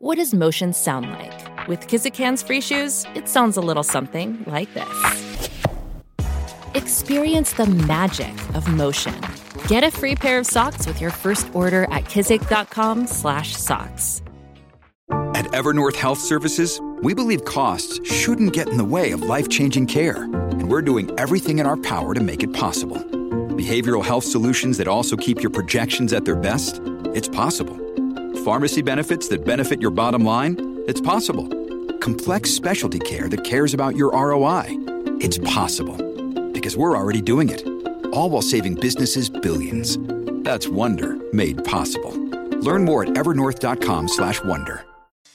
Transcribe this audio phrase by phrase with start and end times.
[0.00, 1.66] What does motion sound like?
[1.66, 5.48] With Kizik hands free shoes, it sounds a little something like this.
[6.74, 9.20] Experience the magic of motion.
[9.66, 14.22] Get a free pair of socks with your first order at kizik.com/socks.
[15.34, 20.22] At Evernorth Health Services, we believe costs shouldn't get in the way of life-changing care,
[20.22, 22.98] and we're doing everything in our power to make it possible.
[23.56, 26.80] Behavioral health solutions that also keep your projections at their best?
[27.14, 27.76] It's possible
[28.38, 30.82] pharmacy benefits that benefit your bottom line?
[30.86, 31.48] It's possible.
[31.98, 34.64] Complex specialty care that cares about your ROI?
[35.20, 35.96] It's possible.
[36.52, 37.66] Because we're already doing it.
[38.12, 39.98] All while saving businesses billions.
[40.44, 42.12] That's Wonder made possible.
[42.60, 44.84] Learn more at evernorth.com/slash-wonder.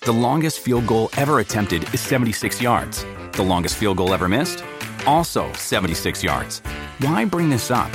[0.01, 3.05] The longest field goal ever attempted is 76 yards.
[3.33, 4.63] The longest field goal ever missed?
[5.07, 6.59] Also 76 yards.
[6.99, 7.91] Why bring this up?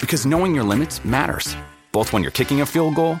[0.00, 1.56] Because knowing your limits matters,
[1.92, 3.20] both when you're kicking a field goal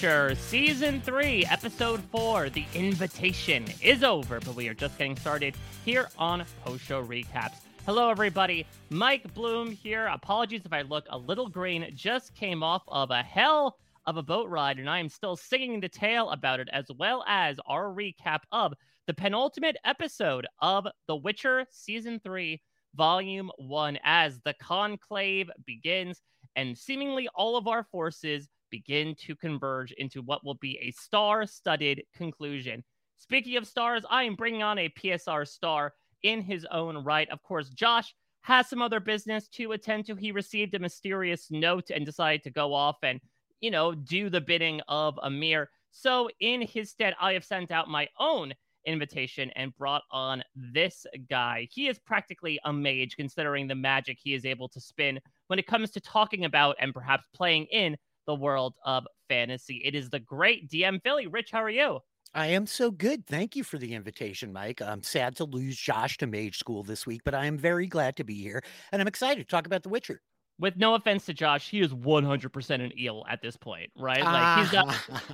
[0.00, 6.08] Season 3, Episode 4, The Invitation is over, but we are just getting started here
[6.16, 7.56] on Post Show Recaps.
[7.84, 8.66] Hello, everybody.
[8.88, 10.06] Mike Bloom here.
[10.06, 11.92] Apologies if I look a little green.
[11.94, 15.80] Just came off of a hell of a boat ride, and I am still singing
[15.80, 18.72] the tale about it, as well as our recap of
[19.06, 22.58] the penultimate episode of The Witcher Season 3,
[22.94, 26.22] Volume 1, as the conclave begins,
[26.56, 31.46] and seemingly all of our forces begin to converge into what will be a star
[31.46, 32.82] studded conclusion.
[33.16, 37.28] Speaking of stars, I am bringing on a PSR star in his own right.
[37.30, 40.14] Of course, Josh has some other business to attend to.
[40.14, 43.20] He received a mysterious note and decided to go off and,
[43.60, 45.66] you know, do the bidding of Emhyr.
[45.92, 48.54] So, in his stead, I have sent out my own
[48.86, 51.68] invitation and brought on this guy.
[51.70, 55.66] He is practically a mage, considering the magic he is able to spin when it
[55.66, 57.96] comes to talking about and perhaps playing in
[58.30, 59.82] the world of fantasy.
[59.84, 61.26] It is the great DM Filly.
[61.26, 61.98] Rich, how are you?
[62.32, 63.26] I am so good.
[63.26, 64.80] Thank you for the invitation, Mike.
[64.80, 68.14] I'm sad to lose Josh to Mage School this week, but I am very glad
[68.16, 70.22] to be here and I'm excited to talk about The Witcher.
[70.60, 74.22] With no offense to Josh, he is 100% an eel at this point, right?
[74.22, 75.24] Like he's got ah,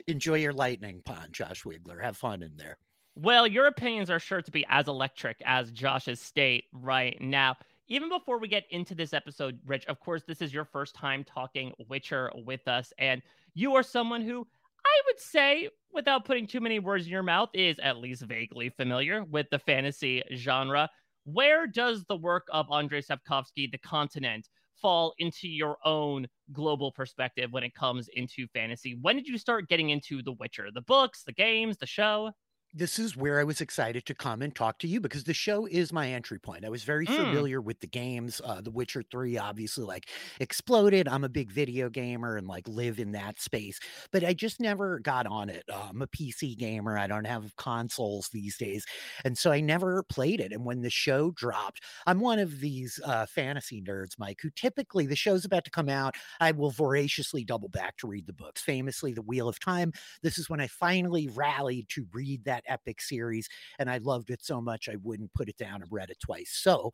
[0.06, 2.02] Enjoy your lightning pond, Josh Wigler.
[2.02, 2.76] Have fun in there.
[3.14, 7.56] Well, your opinions are sure to be as electric as Josh's state right now.
[7.92, 11.22] Even before we get into this episode, Rich, of course, this is your first time
[11.24, 13.20] talking Witcher with us, and
[13.52, 14.46] you are someone who
[14.86, 18.70] I would say, without putting too many words in your mouth, is at least vaguely
[18.70, 20.88] familiar with the fantasy genre.
[21.24, 24.48] Where does the work of Andrei Sapkowski, The Continent,
[24.80, 28.96] fall into your own global perspective when it comes into fantasy?
[29.02, 30.68] When did you start getting into The Witcher?
[30.72, 32.30] The books, the games, the show?
[32.74, 35.66] This is where I was excited to come and talk to you because the show
[35.66, 36.64] is my entry point.
[36.64, 37.14] I was very mm.
[37.14, 38.40] familiar with the games.
[38.42, 40.08] Uh, the Witcher 3 obviously like
[40.40, 41.06] exploded.
[41.06, 43.78] I'm a big video gamer and like live in that space,
[44.10, 45.64] but I just never got on it.
[45.70, 46.96] Uh, I'm a PC gamer.
[46.96, 48.86] I don't have consoles these days.
[49.24, 50.52] And so I never played it.
[50.52, 55.06] And when the show dropped, I'm one of these uh, fantasy nerds, Mike, who typically
[55.06, 56.14] the show's about to come out.
[56.40, 58.62] I will voraciously double back to read the books.
[58.62, 59.92] Famously, The Wheel of Time.
[60.22, 63.48] This is when I finally rallied to read that epic series
[63.78, 66.50] and I loved it so much I wouldn't put it down and read it twice.
[66.62, 66.92] So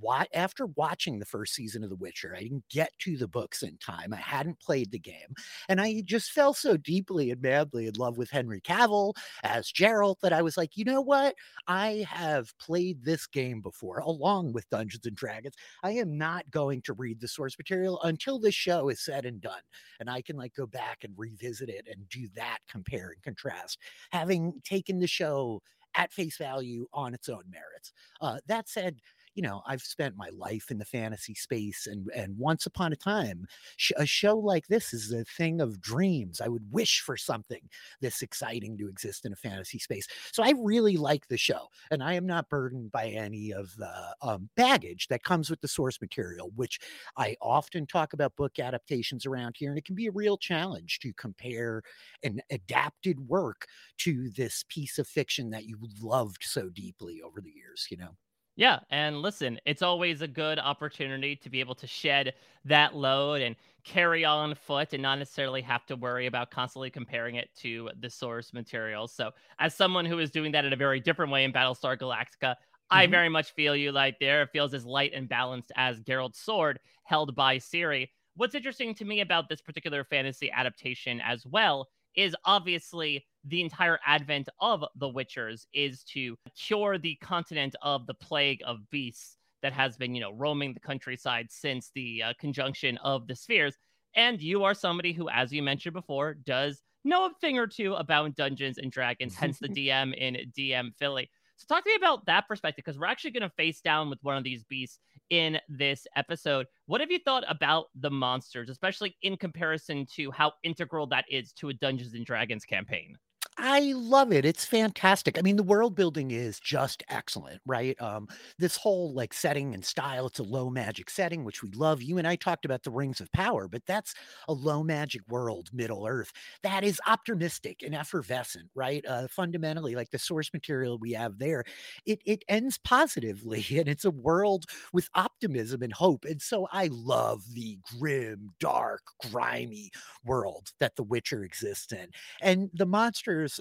[0.00, 3.62] why after watching the first season of The Witcher, I didn't get to the books
[3.62, 4.12] in time.
[4.12, 5.34] I hadn't played the game,
[5.68, 10.20] and I just fell so deeply and madly in love with Henry Cavill as Geralt
[10.22, 11.34] that I was like, you know what?
[11.66, 15.54] I have played this game before, along with Dungeons and Dragons.
[15.82, 19.40] I am not going to read the source material until the show is said and
[19.40, 19.62] done,
[20.00, 23.78] and I can like go back and revisit it and do that compare and contrast,
[24.12, 25.62] having taken the show
[25.96, 27.92] at face value on its own merits.
[28.20, 29.00] Uh, that said,
[29.34, 32.96] you know, I've spent my life in the fantasy space, and and once upon a
[32.96, 33.46] time,
[33.76, 36.40] sh- a show like this is a thing of dreams.
[36.40, 37.68] I would wish for something
[38.00, 40.06] this exciting to exist in a fantasy space.
[40.32, 44.14] So I really like the show, and I am not burdened by any of the
[44.22, 46.78] um, baggage that comes with the source material, which
[47.16, 50.98] I often talk about book adaptations around here, and it can be a real challenge
[51.00, 51.82] to compare
[52.22, 53.66] an adapted work
[53.98, 57.86] to this piece of fiction that you loved so deeply over the years.
[57.90, 58.16] You know.
[58.56, 62.34] Yeah, and listen, it's always a good opportunity to be able to shed
[62.64, 67.34] that load and carry on foot and not necessarily have to worry about constantly comparing
[67.34, 69.08] it to the source material.
[69.08, 72.52] So, as someone who is doing that in a very different way in Battlestar Galactica,
[72.52, 72.96] mm-hmm.
[72.96, 74.42] I very much feel you like there.
[74.42, 78.08] It feels as light and balanced as Geralt's sword held by Ciri.
[78.36, 83.98] What's interesting to me about this particular fantasy adaptation as well is obviously the entire
[84.06, 89.72] advent of the Witchers is to cure the continent of the plague of beasts that
[89.72, 93.76] has been, you know, roaming the countryside since the uh, conjunction of the spheres.
[94.14, 97.94] And you are somebody who, as you mentioned before, does know a thing or two
[97.94, 101.30] about Dungeons and Dragons, hence the DM in DM Filly.
[101.56, 104.18] So, talk to me about that perspective because we're actually going to face down with
[104.22, 104.98] one of these beasts
[105.30, 106.66] in this episode.
[106.86, 111.52] What have you thought about the monsters, especially in comparison to how integral that is
[111.54, 113.16] to a Dungeons and Dragons campaign?
[113.56, 114.44] I love it.
[114.44, 115.38] It's fantastic.
[115.38, 118.00] I mean, the world building is just excellent, right?
[118.02, 118.26] Um,
[118.58, 122.02] this whole like setting and style, it's a low magic setting, which we love.
[122.02, 124.12] You and I talked about the rings of power, but that's
[124.48, 126.32] a low magic world, Middle Earth,
[126.64, 129.04] that is optimistic and effervescent, right?
[129.06, 131.62] Uh, fundamentally, like the source material we have there,
[132.06, 136.24] it it ends positively, and it's a world with optimism and hope.
[136.24, 139.90] And so I love the grim, dark, grimy
[140.24, 142.08] world that The Witcher exists in.
[142.40, 142.86] And the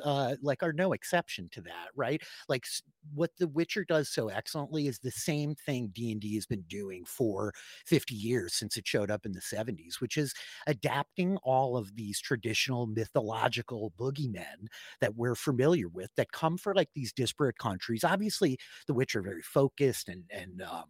[0.04, 2.22] uh, like are no exception to that, right?
[2.50, 2.66] Like
[3.14, 7.54] what The Witcher does so excellently is the same thing D&D has been doing for
[7.86, 10.34] 50 years since it showed up in the 70s, which is
[10.68, 14.68] adapting all of these traditional mythological boogeymen
[15.02, 18.04] that we're familiar with that come for like these disparate countries.
[18.04, 18.58] Obviously,
[18.88, 20.86] The Witcher very focused and and um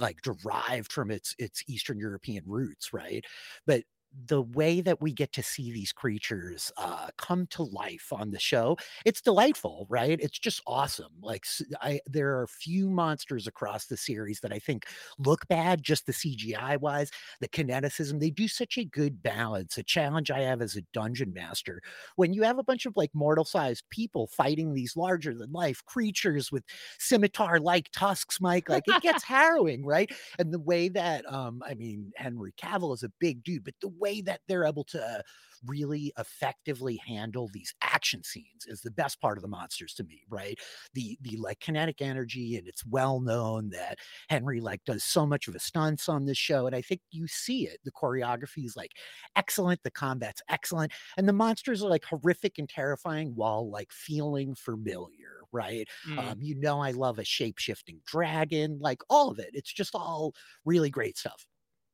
[0.00, 3.24] like derived from its its Eastern European roots, right?
[3.66, 3.82] But
[4.26, 8.38] the way that we get to see these creatures uh, come to life on the
[8.38, 10.18] show, it's delightful, right?
[10.20, 11.12] It's just awesome.
[11.22, 11.44] Like
[11.80, 14.86] I, there are a few monsters across the series that I think
[15.18, 17.10] look bad, just the CGI wise,
[17.40, 18.18] the kineticism.
[18.18, 19.78] They do such a good balance.
[19.78, 21.82] A challenge I have as a dungeon master
[22.16, 25.84] when you have a bunch of like mortal sized people fighting these larger than life
[25.84, 26.64] creatures with
[26.98, 28.68] scimitar like tusks, Mike.
[28.68, 30.10] Like it gets harrowing, right?
[30.38, 33.88] And the way that, um, I mean, Henry Cavill is a big dude, but the
[33.98, 35.22] way that they're able to
[35.66, 40.22] really effectively handle these action scenes is the best part of the monsters to me
[40.28, 40.58] right?
[40.94, 45.48] The the like kinetic energy and it's well known that henry like does so much
[45.48, 47.78] of a stunts on this show and i think you see it.
[47.84, 48.92] The choreography is like
[49.36, 54.54] excellent the combat's excellent and the monsters are like horrific and terrifying while like feeling
[54.54, 55.88] familiar right?
[56.06, 56.18] Mm.
[56.32, 59.50] um you know i love a shape-shifting dragon like all of it.
[59.54, 60.34] It's just all
[60.64, 61.46] really great stuff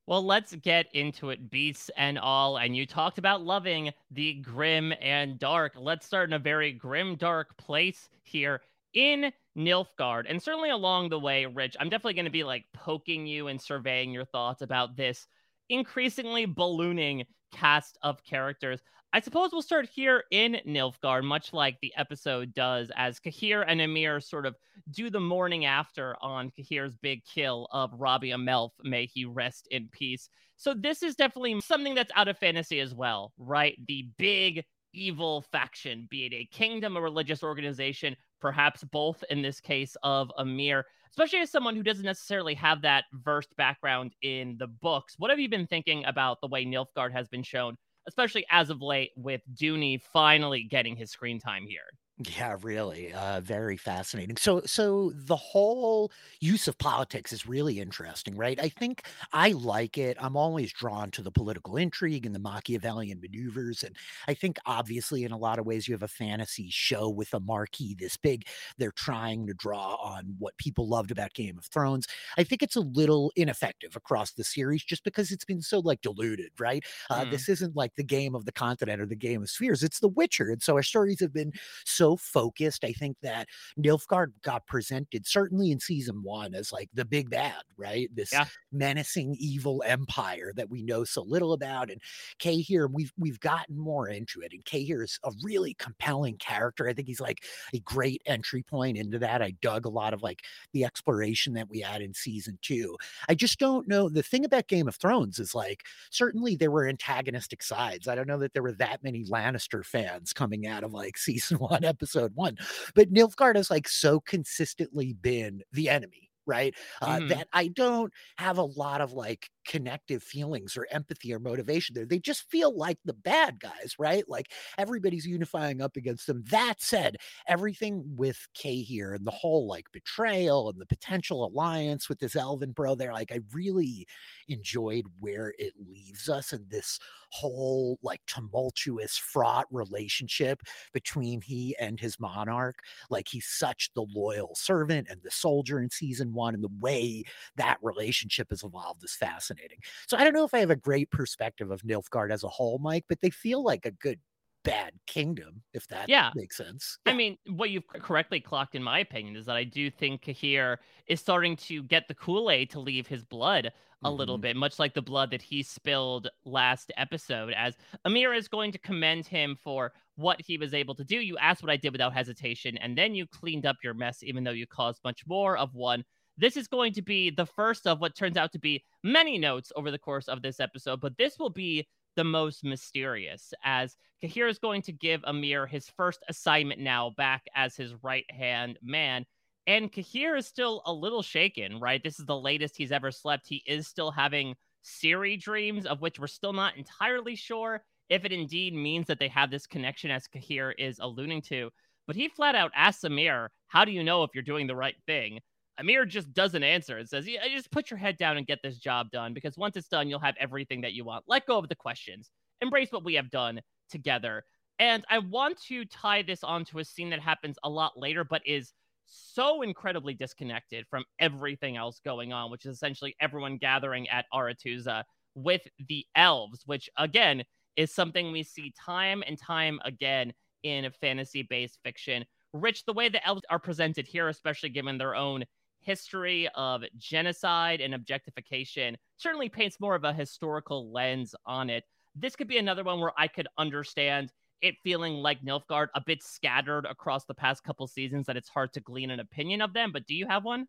[0.06, 2.58] well, let's get into it, beasts and all.
[2.58, 5.72] And you talked about loving the grim and dark.
[5.76, 8.60] Let's start in a very grim, dark place here
[8.92, 10.24] in Nilfgaard.
[10.28, 13.60] And certainly along the way, Rich, I'm definitely going to be like poking you and
[13.60, 15.26] surveying your thoughts about this
[15.68, 18.80] increasingly ballooning cast of characters.
[19.14, 23.80] I suppose we'll start here in Nilfgaard, much like the episode does, as Cahir and
[23.80, 24.56] Emhyr sort of
[24.90, 28.70] do the morning after on Cahir's big kill of Robbie Amell.
[28.82, 30.28] May he rest in peace.
[30.56, 33.78] So this is definitely something that's out of fantasy as well, right?
[33.86, 39.60] The big evil faction, be it a kingdom, a religious organization, perhaps both in this
[39.60, 44.66] case of Emhyr, especially as someone who doesn't necessarily have that versed background in the
[44.66, 45.14] books.
[45.18, 48.82] What have you been thinking about the way Nilfgaard has been shown especially as of
[48.82, 51.82] late with Duny finally getting his screen time here.
[52.18, 53.12] Yeah, really.
[53.12, 54.36] Uh, very fascinating.
[54.36, 58.56] So, so the whole use of politics is really interesting, right?
[58.60, 59.02] I think
[59.32, 60.16] I like it.
[60.20, 63.82] I'm always drawn to the political intrigue and the Machiavellian maneuvers.
[63.82, 63.96] And
[64.28, 67.40] I think, obviously, in a lot of ways, you have a fantasy show with a
[67.40, 68.46] marquee this big.
[68.78, 72.06] They're trying to draw on what people loved about Game of Thrones.
[72.38, 76.00] I think it's a little ineffective across the series just because it's been so like
[76.00, 76.84] diluted, right?
[77.10, 77.30] Uh, Mm.
[77.34, 79.82] This isn't like the game of the continent or the game of spheres.
[79.82, 80.50] It's The Witcher.
[80.50, 81.52] And so our stories have been
[81.84, 82.84] so so focused.
[82.84, 87.62] I think that Nilfgaard got presented certainly in season one as like the big bad,
[87.76, 88.08] right?
[88.14, 88.44] This Yeah.
[88.72, 91.90] menacing evil empire that we know so little about.
[91.90, 92.00] And
[92.38, 94.52] Cahir, we've we've gotten more into it.
[94.52, 96.88] And Cahir is a really compelling character.
[96.88, 99.40] I think he's like a great entry point into that.
[99.42, 100.42] I dug a lot of like
[100.72, 102.96] the exploration that we had in season two.
[103.28, 104.08] I just don't know.
[104.08, 108.08] The thing about Game of Thrones is like certainly there were antagonistic sides.
[108.08, 111.58] I don't know that there were that many Lannister fans coming out of like season
[111.58, 112.56] one, episode one.
[112.94, 116.74] But Nilfgaard has like so consistently been the enemy, right?
[117.00, 117.26] Uh, Mhm.
[117.26, 122.04] That I don't have a lot of like connective feelings or empathy or motivation there.
[122.06, 124.24] They just feel like the bad guys, right?
[124.28, 126.42] Like everybody's unifying up against them.
[126.50, 132.18] That said, everything with Cahir and the whole like betrayal and the potential alliance with
[132.18, 134.06] this elven bro there, like I really
[134.48, 136.98] enjoyed where it leaves us in this
[137.30, 140.60] whole like tumultuous, fraught relationship
[140.92, 142.78] between he and his monarch.
[143.10, 147.24] Like he's such the loyal servant and the soldier in season one, and the way
[147.56, 149.78] that relationship has evolved is fascinating.
[150.06, 152.78] So I don't know if I have a great perspective of Nilfgaard as a whole,
[152.78, 154.20] Mike, but they feel like a good
[154.64, 156.32] bad kingdom, if that Yeah.
[156.32, 156.98] makes sense.
[157.06, 160.80] I mean, what you've correctly clocked, in my opinion, is that I do think Cahir
[161.06, 163.72] is starting to get the Kool Aid to leave his blood
[164.04, 164.40] a little Mhm.
[164.40, 167.54] bit, much like the blood that he spilled last episode.
[167.54, 167.76] As
[168.06, 171.20] Emhyr is going to commend him for what he was able to do.
[171.20, 174.44] You asked what I did without hesitation, and then you cleaned up your mess, even
[174.44, 176.04] though you caused much more of one.
[176.36, 179.70] This is going to be the first of what turns out to be many notes
[179.76, 181.86] over the course of this episode, but this will be
[182.16, 187.42] the most mysterious as Cahir is going to give Emhyr his first assignment now back
[187.54, 189.24] as his right hand man.
[189.66, 192.02] And Cahir is still a little shaken, right?
[192.02, 193.46] This is the latest he's ever slept.
[193.48, 198.32] He is still having Ciri dreams, of which we're still not entirely sure if it
[198.32, 201.70] indeed means that they have this connection, as Cahir is alluding to.
[202.06, 204.96] But he flat out asks Emhyr, How do you know if you're doing the right
[205.06, 205.40] thing?
[205.80, 208.78] Emhyr just doesn't answer and says, yeah, just put your head down and get this
[208.78, 211.24] job done because once it's done, you'll have everything that you want.
[211.26, 212.30] Let go of the questions.
[212.60, 214.44] Embrace what we have done together.
[214.78, 218.42] And I want to tie this onto a scene that happens a lot later, but
[218.46, 218.72] is
[219.06, 225.04] so incredibly disconnected from everything else going on, which is essentially everyone gathering at Aretuza
[225.34, 227.44] with the elves, which again
[227.76, 232.24] is something we see time and time again in fantasy based fiction.
[232.52, 235.44] Rich, the way the elves are presented here, especially given their own
[235.84, 241.84] history of genocide and objectification certainly paints more of a historical lens on it.
[242.14, 246.22] This could be another one where I could understand it feeling like Nilfgaard a bit
[246.22, 249.92] scattered across the past couple seasons that it's hard to glean an opinion of them.
[249.92, 250.66] But do you have one?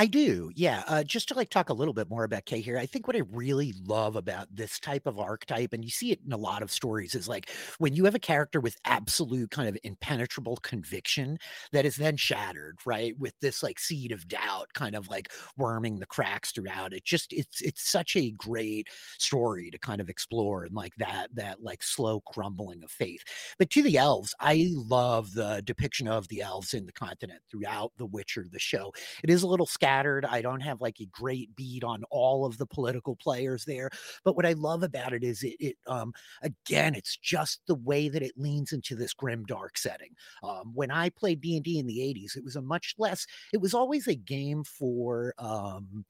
[0.00, 0.84] I do, yeah.
[0.86, 3.22] Uh, just to like talk a little bit more about Cahir, I think what I
[3.32, 6.70] really love about this type of archetype, and you see it in a lot of
[6.70, 11.36] stories, is like when you have a character with absolute kind of impenetrable conviction
[11.72, 15.98] that is then shattered, right, with this like seed of doubt, kind of like worming
[15.98, 16.92] the cracks throughout.
[16.92, 18.86] It just it's it's such a great
[19.18, 23.24] story to kind of explore and like that that like slow crumbling of faith.
[23.58, 27.92] But to the elves, I love the depiction of the elves in the continent throughout
[27.96, 28.92] The Witcher, the show.
[29.22, 30.24] It is a little scattered.
[30.24, 33.90] I don't have like a great beat on all of the political players there,
[34.24, 36.12] but what I love about it is it, it um
[36.42, 40.14] again, it's just the way that it leans into this grim dark setting.
[40.42, 43.26] Um, when I played D and D in the '80s, it was a much less.
[43.52, 46.04] It was always a game for um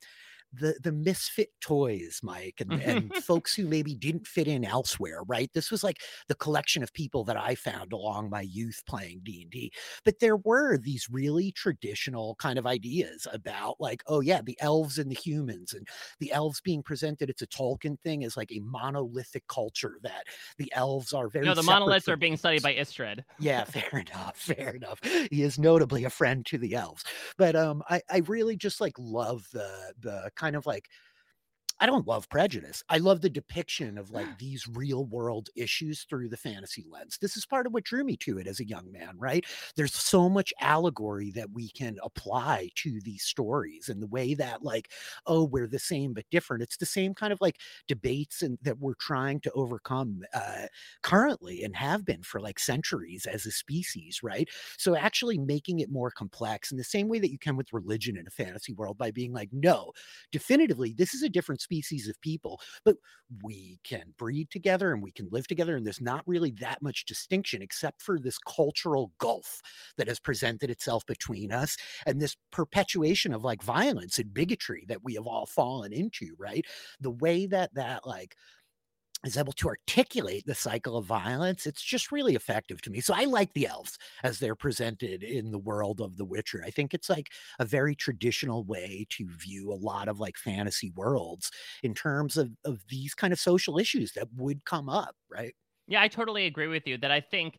[0.52, 5.50] the the misfit toys, Mike, and, and folks who maybe didn't fit in elsewhere, right?
[5.52, 9.42] This was like the collection of people that I found along my youth playing D
[9.42, 9.72] and D.
[10.04, 14.98] But there were these really traditional kind of ideas about like, oh yeah, the elves
[14.98, 15.86] and the humans, and
[16.18, 17.30] the elves being presented.
[17.30, 20.24] It's a Tolkien thing as like a monolithic culture that
[20.56, 21.44] the elves are very.
[21.46, 23.24] No, the monoliths are being studied by Istredd.
[23.38, 24.36] Yeah, fair enough.
[24.36, 25.00] Fair enough.
[25.02, 27.04] He is notably a friend to the elves.
[27.36, 30.88] But um I, I really just like love the the kind of like
[31.80, 32.82] I don't love prejudice.
[32.88, 37.18] I love the depiction of like these real world issues through the fantasy lens.
[37.20, 39.44] This is part of what drew me to it as a young man, right?
[39.76, 44.62] There's so much allegory that we can apply to these stories and the way that
[44.64, 44.90] like,
[45.26, 46.64] oh, we're the same but different.
[46.64, 50.66] It's the same kind of like debates and that we're trying to overcome uh,
[51.02, 54.48] currently and have been for like centuries as a species, right?
[54.76, 58.16] So actually making it more complex in the same way that you can with religion
[58.16, 59.92] in a fantasy world by being like, no,
[60.32, 62.96] definitively, this is a different species of people, but
[63.42, 65.76] we can breed together and we can live together.
[65.76, 69.60] And there's not really that much distinction except for this cultural gulf
[69.98, 75.04] that has presented itself between us and this perpetuation of like violence and bigotry that
[75.04, 76.64] we have all fallen into, right?
[77.00, 78.34] The way that that like
[79.24, 81.66] is able to articulate the cycle of violence.
[81.66, 83.00] It's just really effective to me.
[83.00, 86.62] So I like the elves as they're presented in the world of The Witcher.
[86.64, 90.90] I think it's like a very traditional way to view a lot of like fantasy
[90.90, 91.50] worlds
[91.82, 95.54] in terms of, of these kind of social issues that would come up, right?
[95.86, 97.58] Yeah, I totally agree with you that I think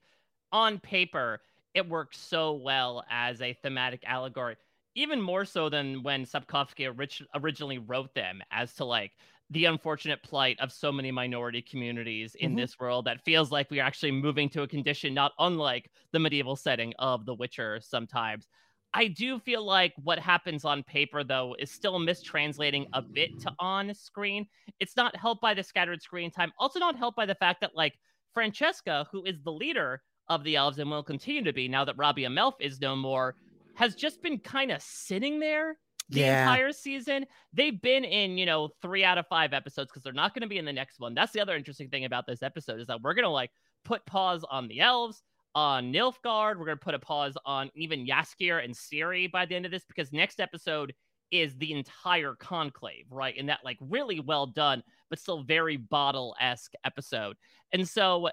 [0.51, 1.41] on paper
[1.73, 4.55] it works so well as a thematic allegory
[4.95, 6.87] even more so than when Sapkowski
[7.35, 9.11] originally wrote them as to like
[9.51, 12.59] the unfortunate plight of so many minority communities in mm-hmm.
[12.59, 16.19] this world that feels like we are actually moving to a condition not unlike the
[16.19, 18.47] medieval setting of The Witcher sometimes.
[18.93, 23.53] I do feel like what happens on paper, though, is still mistranslating a bit to
[23.59, 24.47] on screen.
[24.79, 27.75] It's not helped by the scattered screen time, also not helped by the fact that,
[27.75, 27.93] like,
[28.33, 31.97] Francesca, who is the leader of the elves and will continue to be now that
[31.97, 33.35] Robbie Amell is no more,
[33.75, 35.77] has just been kind of sitting there
[36.09, 36.41] the yeah.
[36.41, 37.25] entire season.
[37.53, 40.47] They've been in, you know, three out of five episodes because they're not going to
[40.47, 41.13] be in the next one.
[41.13, 43.51] That's the other interesting thing about this episode is that we're going to like
[43.85, 45.21] put pause on the elves,
[45.55, 46.57] on Nilfgaard.
[46.57, 49.71] We're going to put a pause on even Jaskier and Ciri by the end of
[49.71, 50.93] this because next episode
[51.31, 53.35] is the entire conclave, right?
[53.37, 57.37] And that like really well done, but still very bottle esque episode.
[57.71, 58.29] And so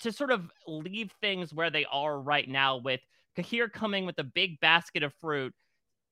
[0.00, 3.00] to sort of leave things where they are right now with
[3.34, 5.54] Cahir coming with a big basket of fruit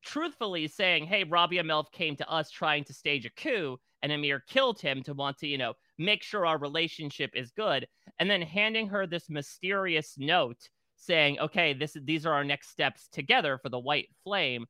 [0.04, 4.40] truthfully saying, hey, Robbie Amell came to us trying to stage a coup and Emhyr
[4.46, 7.86] killed him to want to, you know, make sure our relationship is good.
[8.18, 13.08] And then handing her this mysterious note saying, okay, this these are our next steps
[13.08, 14.66] together for the white flame.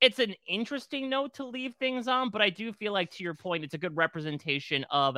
[0.00, 3.34] It's an interesting note to leave things on, but I do feel like to your
[3.34, 5.16] point, it's a good representation of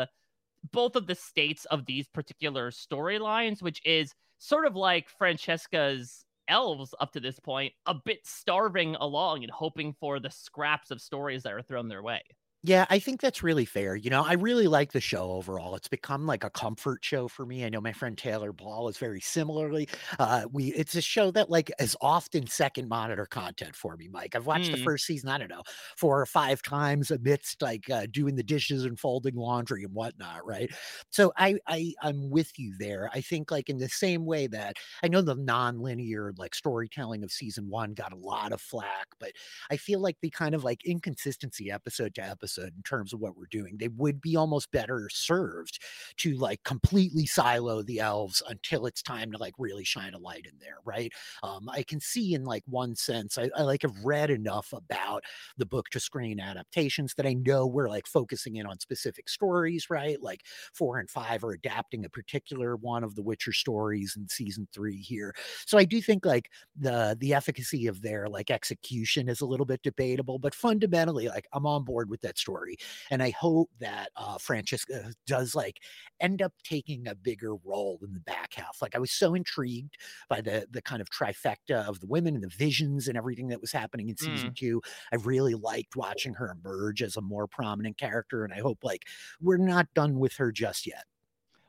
[0.72, 6.94] both of the states of these particular storylines, which is sort of like Francesca's elves
[7.00, 11.42] up to this point a bit starving along and hoping for the scraps of stories
[11.42, 12.22] that are thrown their way.
[12.64, 13.94] Yeah, I think that's really fair.
[13.94, 15.76] You know, I really like the show overall.
[15.76, 17.64] It's become like a comfort show for me.
[17.64, 19.88] I know my friend Taylor Ball is very similarly.
[20.18, 24.34] Uh, we it's a show that like is often second monitor content for me, Mike.
[24.34, 24.74] I've watched mm.
[24.74, 25.62] the first season, I don't know,
[25.96, 30.44] four or five times amidst like uh, doing the dishes and folding laundry and whatnot,
[30.44, 30.68] right?
[31.10, 33.08] So I I I'm with you there.
[33.14, 37.30] I think like in the same way that I know the non-linear like storytelling of
[37.30, 39.30] season one got a lot of flack, but
[39.70, 43.20] I feel like the kind of like inconsistency episode to episode episode in terms of
[43.20, 43.76] what we're doing.
[43.76, 45.78] They would be almost better served
[46.18, 50.46] to like completely silo the elves until it's time to like really shine a light
[50.46, 51.12] in there, right?
[51.42, 55.24] Um, I can see in like one sense, I, I like have read enough about
[55.56, 59.90] the book to screen adaptations that I know we're like focusing in on specific stories,
[59.90, 60.20] right?
[60.22, 64.66] Like four and five are adapting a particular one of the Witcher stories in season
[64.72, 65.34] three here.
[65.66, 69.66] So I do think like the the efficacy of their like execution is a little
[69.66, 72.76] bit debatable, but fundamentally, like I'm on board with that story.
[73.10, 75.80] And I hope that uh, Francesca does like
[76.20, 78.78] end up taking a bigger role in the back half.
[78.80, 79.96] Like I was so intrigued
[80.28, 83.60] by the the kind of trifecta of the women and the visions and everything that
[83.60, 84.56] was happening in season mm.
[84.56, 84.82] two.
[85.12, 89.04] I really liked watching her emerge as a more prominent character, and I hope like
[89.40, 91.04] we're not done with her just yet.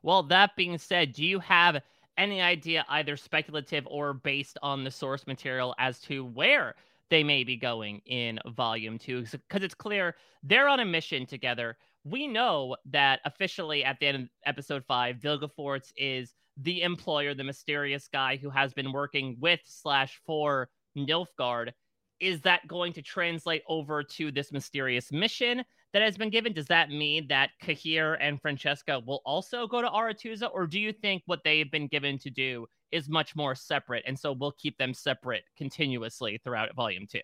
[0.02, 1.82] Well, that being said, do you have
[2.18, 6.76] any idea, either speculative or based on the source material, as to where
[7.10, 11.78] they may be going in volume two because it's clear they're on a mission together.
[12.04, 17.44] We know that officially at the end of episode five, Vilgefortz is the employer, the
[17.44, 21.72] mysterious guy who has been working with slash for Nilfgaard.
[22.20, 26.52] Is that going to translate over to this mysterious mission that has been given?
[26.52, 30.92] Does that mean that Cahir and Francesca will also go to Aretuza, or do you
[30.92, 34.78] think what they've been given to do is much more separate, and so we'll keep
[34.78, 37.20] them separate continuously throughout volume two.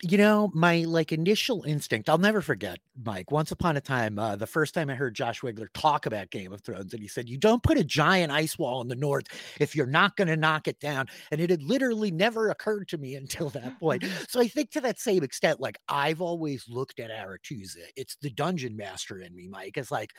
[0.00, 3.32] You know, my like initial instinct, I'll never forget, Mike.
[3.32, 6.52] Once upon a time, uh, the first time I heard Josh Wigler talk about Game
[6.52, 9.26] of Thrones, and he said, You don't put a giant ice wall in the north
[9.58, 11.06] if you're not going to knock it down.
[11.32, 14.04] And it had literally never occurred to me until that point.
[14.28, 18.30] so I think to that same extent, like I've always looked at Aretuza, it's the
[18.30, 19.76] dungeon master in me, Mike.
[19.76, 20.12] It's like,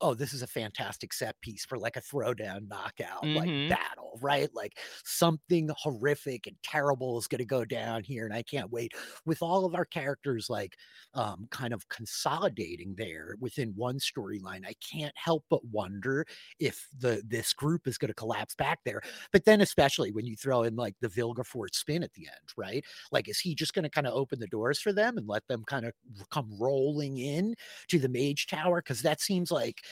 [0.00, 3.36] oh, this is a fantastic set piece for like a throwdown knockout mm-hmm.
[3.36, 4.48] like battle, right?
[4.54, 8.92] Like something horrific and terrible is going to go down here, and I can't wait.
[9.26, 10.76] With all of our characters like
[11.14, 16.24] um, kind of consolidating there within one storyline, I can't help but wonder
[16.58, 19.02] if the this group is going to collapse back there.
[19.32, 22.84] But then, especially when you throw in like the Vilgefortz spin at the end, right?
[23.12, 25.46] Like, is he just going to kind of open the doors for them and let
[25.48, 25.92] them kind of
[26.30, 27.54] come rolling in
[27.88, 28.82] to the Mage Tower?
[28.82, 29.82] Because that seems like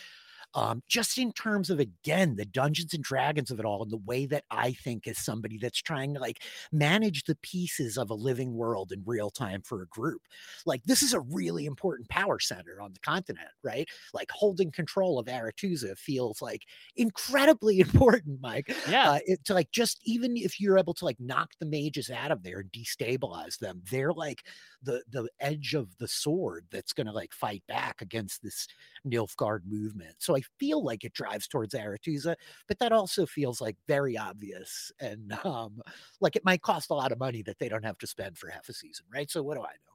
[0.55, 3.99] um, just in terms of again the Dungeons and Dragons of it all, and the
[3.99, 8.15] way that I think as somebody that's trying to like manage the pieces of a
[8.15, 10.23] living world in real time for a group,
[10.65, 13.89] like this is a really important power center on the continent, right?
[14.15, 16.63] Like holding control of Aretuza feels like
[16.97, 18.75] incredibly important, Mike.
[18.89, 22.11] Yeah, uh, it, to like just even if you're able to like knock the mages
[22.11, 24.45] out of there and destabilize them, they're like
[24.83, 28.67] the the edge of the sword that's going to like fight back against this
[29.07, 30.17] Nilfgaard movement.
[30.19, 34.93] So I feel like it drives towards Aretuza, but that also feels like very obvious
[35.01, 35.83] and um,
[36.21, 38.49] like it might cost a lot of money that they don't have to spend for
[38.49, 39.31] half a season, right?
[39.31, 39.89] So what do I know?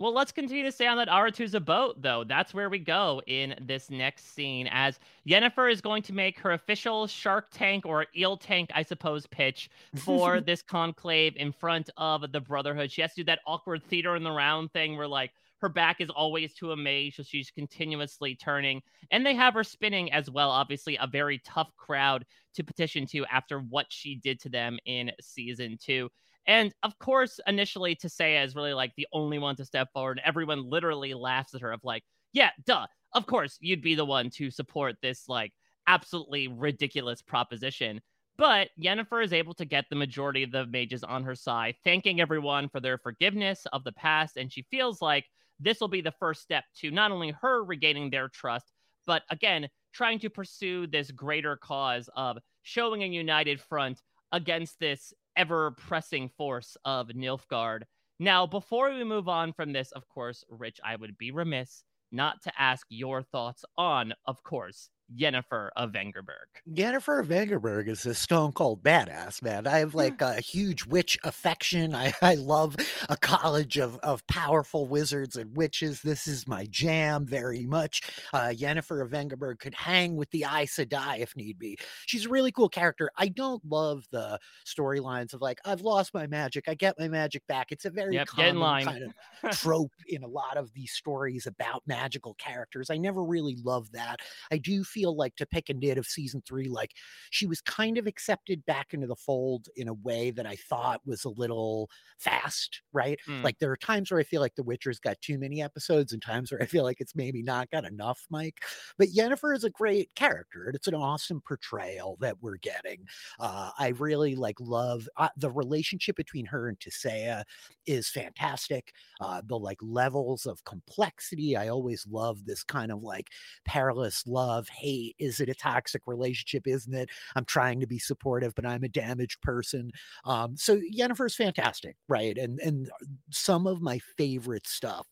[0.00, 2.24] Well, let's continue to stay on that Aretuza boat, though.
[2.24, 6.52] That's where we go in this next scene, as Yennefer is going to make her
[6.52, 12.32] official Shark Tank or Eel Tank, I suppose, pitch for this conclave in front of
[12.32, 12.90] the Brotherhood.
[12.90, 16.00] She has to do that awkward theater in the round thing where, like, her back
[16.00, 18.82] is always to a mage, so she's continuously turning.
[19.10, 20.50] And they have her spinning as well.
[20.50, 25.10] Obviously, a very tough crowd to petition to after what she did to them in
[25.20, 26.08] season two.
[26.46, 30.20] And of course, initially, Tissaia is really like the only one to step forward.
[30.24, 34.30] Everyone literally laughs at her, of like, yeah, duh, of course, you'd be the one
[34.30, 35.52] to support this, like,
[35.86, 38.00] absolutely ridiculous proposition.
[38.38, 42.22] But Yennefer is able to get the majority of the mages on her side, thanking
[42.22, 44.38] everyone for their forgiveness of the past.
[44.38, 45.26] And she feels like
[45.60, 48.72] this will be the first step to not only her regaining their trust,
[49.06, 54.00] but again, trying to pursue this greater cause of showing a united front
[54.32, 57.82] against this ever pressing force of Nilfgaard.
[58.18, 62.42] Now, before we move on from this, of course, Rich, I would be remiss not
[62.42, 66.46] to ask your thoughts on, of course, Yennefer of Vengerberg.
[66.68, 69.66] Yennefer of Vengerberg is a stone cold badass, man.
[69.66, 71.94] I have like a huge witch affection.
[71.94, 72.76] I, I love
[73.08, 76.00] a college of, of powerful wizards and witches.
[76.02, 78.02] This is my jam very much.
[78.32, 81.76] Uh, Yennefer of Vengerberg could hang with the Aes Sedai if need be.
[82.06, 83.10] She's a really cool character.
[83.16, 86.68] I don't love the storylines of like, I've lost my magic.
[86.68, 87.72] I get my magic back.
[87.72, 91.82] It's a very yep, common kind of trope in a lot of these stories about
[91.86, 92.90] magical characters.
[92.90, 94.20] I never really love that.
[94.52, 96.92] I do feel feel like to pick a nit of season three, like
[97.30, 101.00] she was kind of accepted back into the fold in a way that I thought
[101.06, 103.18] was a little fast, right?
[103.26, 103.42] Mm.
[103.42, 106.20] Like there are times where I feel like The Witcher's got too many episodes and
[106.20, 108.62] times where I feel like it's maybe not got enough, Mike.
[108.98, 113.06] But Yennefer is a great character and it's an awesome portrayal that we're getting.
[113.38, 117.44] Uh, I really like love uh, the relationship between her and Tissaia
[117.86, 118.92] is fantastic.
[119.20, 121.56] Uh, the like levels of complexity.
[121.56, 123.28] I always love this kind of like
[123.64, 125.16] perilous love, hate hate?
[125.18, 126.66] Is it a toxic relationship?
[126.66, 127.10] Isn't it?
[127.36, 129.90] I'm trying to be supportive, but I'm a damaged person.
[130.24, 132.36] Um, so Yennefer's fantastic, right?
[132.36, 132.90] And and
[133.30, 135.06] some of my favorite stuff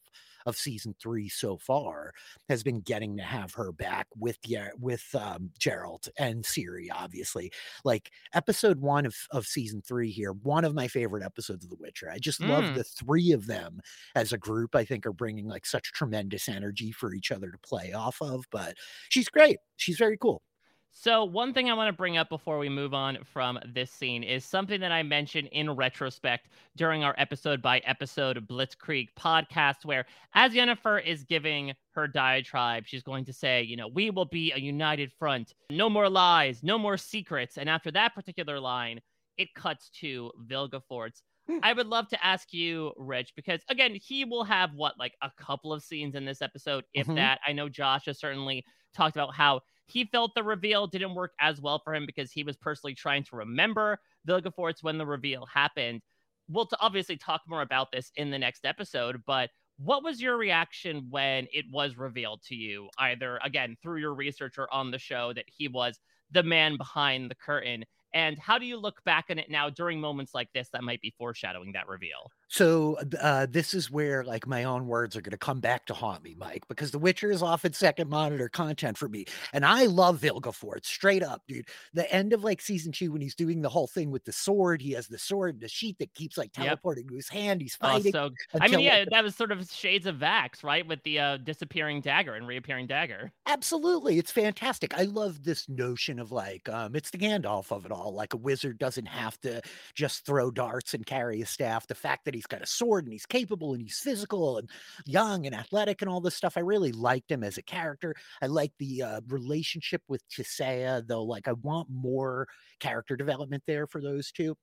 [0.48, 2.12] of season three so far
[2.48, 7.52] has been getting to have her back with yeah with um, Geralt and Ciri, obviously.
[7.84, 11.76] Like episode one of, of season three here, one of my favorite episodes of The
[11.78, 12.10] Witcher.
[12.10, 12.48] I just mm.
[12.48, 13.80] love the three of them
[14.14, 14.74] as a group.
[14.74, 18.44] I think are bringing like such tremendous energy for each other to play off of.
[18.50, 18.74] But
[19.10, 19.58] she's great.
[19.76, 20.42] She's very cool.
[20.92, 24.24] So, one thing I want to bring up before we move on from this scene
[24.24, 30.06] is something that I mentioned in retrospect during our episode by episode Blitzkrieg podcast, where
[30.34, 34.52] as Yennefer is giving her diatribe, she's going to say, you know, we will be
[34.52, 37.58] a united front, no more lies, no more secrets.
[37.58, 39.00] And after that particular line,
[39.36, 41.22] it cuts to Vilgefortz.
[41.48, 41.58] Hmm.
[41.62, 45.30] I would love to ask you, Rich, because again, he will have what, like a
[45.38, 47.16] couple of scenes in this episode, if mm-hmm.
[47.16, 47.40] that.
[47.46, 51.60] I know Josh has certainly talked about how he felt the reveal didn't work as
[51.60, 56.02] well for him because he was personally trying to remember Vilgefortz when the reveal happened.
[56.48, 61.06] We'll obviously talk more about this in the next episode, but what was your reaction
[61.08, 65.32] when it was revealed to you, either again through your research or on the show,
[65.32, 65.98] that he was
[66.30, 67.84] the man behind the curtain?
[68.12, 71.00] And how do you look back on it now during moments like this that might
[71.00, 72.30] be foreshadowing that reveal?
[72.48, 75.94] So uh, this is where like my own words are going to come back to
[75.94, 79.84] haunt me, Mike, because The Witcher is often second monitor content for me, and I
[79.84, 81.68] love Vilgefortz straight up, dude.
[81.92, 84.80] The end of like season two when he's doing the whole thing with the sword,
[84.80, 87.10] he has the sword, and the sheet that keeps like teleporting yep.
[87.10, 87.60] to his hand.
[87.60, 88.16] He's fighting.
[88.16, 91.18] Oh, so I mean, yeah, that was sort of shades of Vax, right, with the
[91.18, 93.30] uh, disappearing dagger and reappearing dagger.
[93.46, 94.98] Absolutely, it's fantastic.
[94.98, 98.14] I love this notion of like um, it's the Gandalf of it all.
[98.14, 99.60] Like a wizard doesn't have to
[99.94, 101.86] just throw darts and carry a staff.
[101.86, 104.70] The fact that he's got a sword and he's capable and he's physical and
[105.04, 106.56] young and athletic and all this stuff.
[106.56, 108.14] I really liked him as a character.
[108.40, 111.24] I like the uh, relationship with Tissaia, though.
[111.24, 112.46] Like, I want more
[112.78, 114.56] character development there for those two.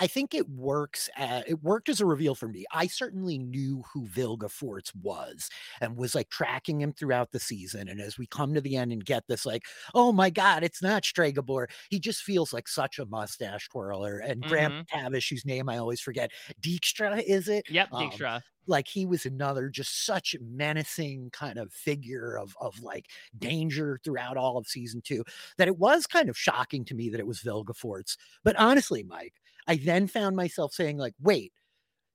[0.00, 1.08] I think it works.
[1.16, 2.64] At, it worked as a reveal for me.
[2.72, 7.88] I certainly knew who Vilgefortz was and was like tracking him throughout the season.
[7.88, 10.82] And as we come to the end and get this, like, oh my God, it's
[10.82, 11.66] not Stregobor.
[11.90, 14.18] He just feels like such a mustache twirler.
[14.18, 14.48] And mm-hmm.
[14.48, 16.30] Graham Tavish, whose name I always forget,
[16.60, 17.64] Dijkstra, is it?
[17.70, 18.36] Yep, um, Dijkstra.
[18.36, 23.06] Um, like he was another just such menacing kind of figure of of like
[23.38, 25.24] danger throughout all of season two
[25.56, 28.16] that it was kind of shocking to me that it was Vilgefortz.
[28.44, 29.34] But honestly, Mike,
[29.68, 31.52] I then found myself saying, like, wait,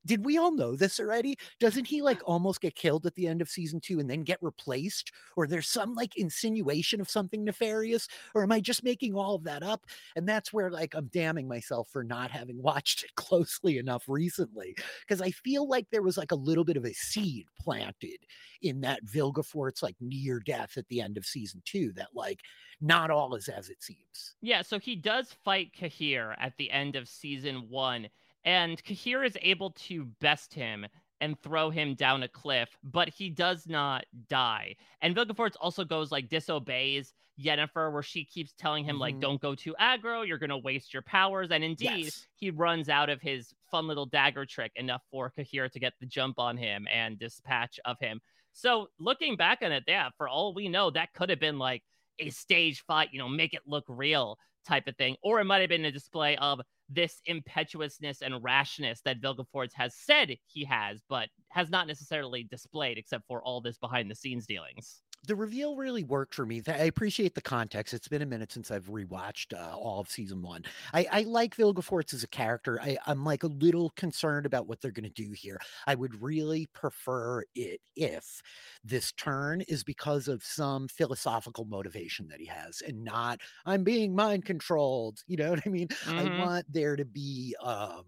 [0.06, 1.38] did we all know this already?
[1.60, 4.40] Doesn't he like almost get killed at the end of season two and then get
[4.42, 5.12] replaced?
[5.36, 8.08] Or there's some like insinuation of something nefarious?
[8.36, 9.86] Or am I just making all of that up?
[10.16, 14.76] And that's where like I'm damning myself for not having watched it closely enough recently.
[15.02, 18.20] Because I feel like there was like a little bit of a seed planted
[18.62, 22.40] in that Vilgefortz like near death at the end of season two that like
[22.82, 24.36] not all is as it seems.
[24.42, 28.10] Yeah, so he does fight Cahir at the end of season one
[28.46, 30.86] and Cahir is able to best him
[31.22, 34.76] and throw him down a cliff, but he does not die.
[35.02, 39.02] And Vilgefortz also goes like disobeys Yennefer, where she keeps telling him, mm-hmm.
[39.02, 41.50] like, don't go too aggro, you're gonna waste your powers.
[41.52, 42.28] And indeed, yes.
[42.36, 46.06] he runs out of his fun little dagger trick enough for Cahir to get the
[46.06, 48.22] jump on him and dispatch of him.
[48.54, 51.84] So looking back on it, yeah, for all we know, that could have been like
[52.20, 55.16] a stage fight, you know, make it look real type of thing.
[55.24, 59.96] Or it might have been a display of this impetuousness and rashness that Vilgefortz has
[59.96, 64.46] said he has, but has not necessarily displayed except for all this behind the scenes
[64.46, 66.62] dealings the reveal really worked for me.
[66.68, 67.94] I appreciate the context.
[67.94, 70.64] It's been a minute since I've rewatched uh, all of season one.
[70.94, 72.80] I, I like Vilgefortz as a character.
[72.82, 75.60] I, I'm like a little concerned about what they're going to do here.
[75.88, 78.42] I would really prefer it if
[78.84, 84.16] this turn is because of some philosophical motivation that he has and not I'm being
[84.16, 85.24] mind controlled.
[85.28, 85.88] You know what I mean?
[85.88, 86.18] Mm-hmm.
[86.18, 88.04] I want there to be um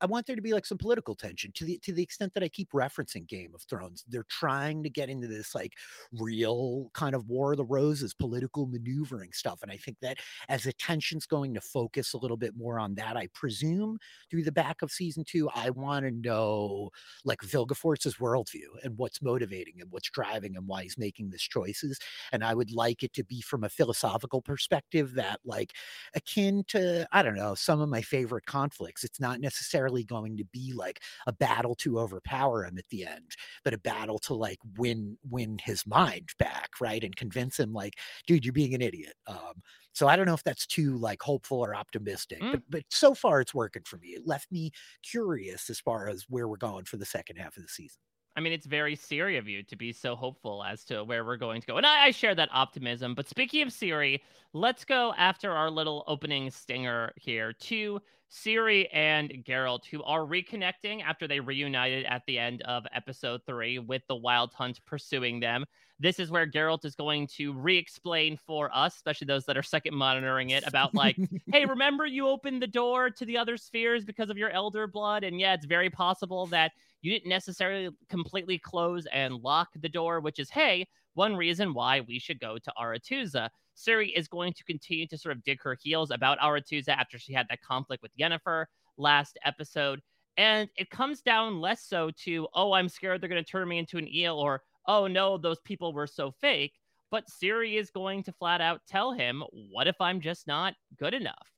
[0.00, 2.42] I want there to be like some political tension to the to the extent that
[2.42, 4.04] I keep referencing Game of Thrones.
[4.08, 5.74] They're trying to get into this like
[6.12, 9.60] real kind of War of the Roses political maneuvering stuff.
[9.62, 12.94] And I think that as the tension's going to focus a little bit more on
[12.96, 13.98] that, I presume
[14.30, 16.90] through the back of season two, I want to know
[17.24, 21.98] like Vilgefortz's worldview and what's motivating him, what's driving him, why he's making these choices.
[22.32, 25.72] And I would like it to be from a philosophical perspective that like
[26.14, 29.04] akin to, I don't know, some of my favorite conflicts.
[29.04, 33.06] It's not necessarily necessarily going to be like a battle to overpower him at the
[33.06, 37.02] end, but a battle to like win win his mind back, right?
[37.02, 37.94] And convince him like,
[38.26, 39.14] dude, you're being an idiot.
[39.26, 42.52] Um, so I don't know if that's too like hopeful or optimistic, mm.
[42.52, 44.08] but but so far it's working for me.
[44.08, 44.70] It left me
[45.02, 48.00] curious as far as where we're going for the second half of the season.
[48.36, 51.36] I mean, it's very Ciri of you to be so hopeful as to where we're
[51.36, 51.76] going to go.
[51.76, 53.14] And I, I, share that optimism.
[53.14, 54.20] But speaking of Ciri,
[54.52, 61.02] let's go after our little opening stinger here to Ciri and Geralt, who are reconnecting
[61.02, 65.64] after they reunited at the end of episode three with the Wild Hunt pursuing them.
[65.98, 69.62] This is where Geralt is going to re explain for us, especially those that are
[69.62, 71.16] second monitoring it, about like,
[71.52, 75.24] hey, remember you opened the door to the other spheres because of your elder blood?
[75.24, 80.20] And yeah, it's very possible that you didn't necessarily completely close and lock the door,
[80.20, 83.48] which is, hey, one reason why we should go to Aretuza.
[83.76, 87.32] Ciri is going to continue to sort of dig her heels about Aretuza after she
[87.32, 90.00] had that conflict with Yennefer last episode.
[90.36, 93.78] And it comes down less so to, oh, I'm scared they're going to turn me
[93.78, 96.74] into an eel, or, oh, no, those people were so fake.
[97.10, 101.14] But Ciri is going to flat out tell him, what if I'm just not good
[101.14, 101.48] enough?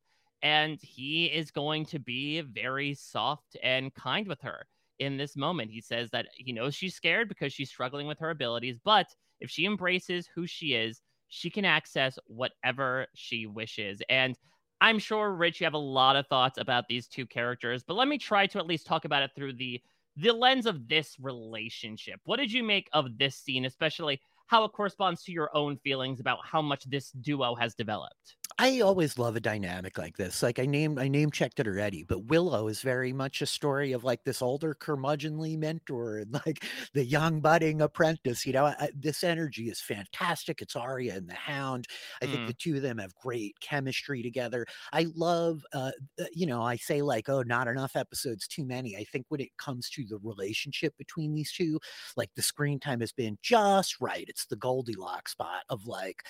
[0.42, 4.66] And he is going to be very soft and kind with her
[5.00, 5.72] in this moment.
[5.72, 9.06] He says that he knows she's scared because she's struggling with her abilities, but
[9.40, 14.02] if she embraces who she is, she can access whatever she wishes.
[14.08, 14.36] And
[14.80, 18.08] I'm sure, Rich, you have a lot of thoughts about these two characters, but let
[18.08, 19.80] me try to at least talk about it through the
[20.16, 22.20] the lens of this relationship.
[22.24, 26.20] What did you make of this scene, especially how it corresponds to your own feelings
[26.20, 28.36] about how much this duo has developed?
[28.62, 30.42] I always love a dynamic like this.
[30.42, 33.92] Like I named, I name checked it already, but Willow is very much a story
[33.92, 38.44] of like this older curmudgeonly mentor and like the young budding apprentice.
[38.44, 40.60] You know, I, this energy is fantastic.
[40.60, 41.86] It's Arya and the Hound.
[42.20, 42.32] I mm.
[42.32, 44.66] think the two of them have great chemistry together.
[44.92, 48.94] I love, uh, uh, you know, I say like, oh, not enough episodes, too many.
[48.94, 51.80] I think when it comes to the relationship between these two,
[52.14, 54.26] like the screen time has been just right.
[54.28, 56.24] It's the Goldilocks spot of like,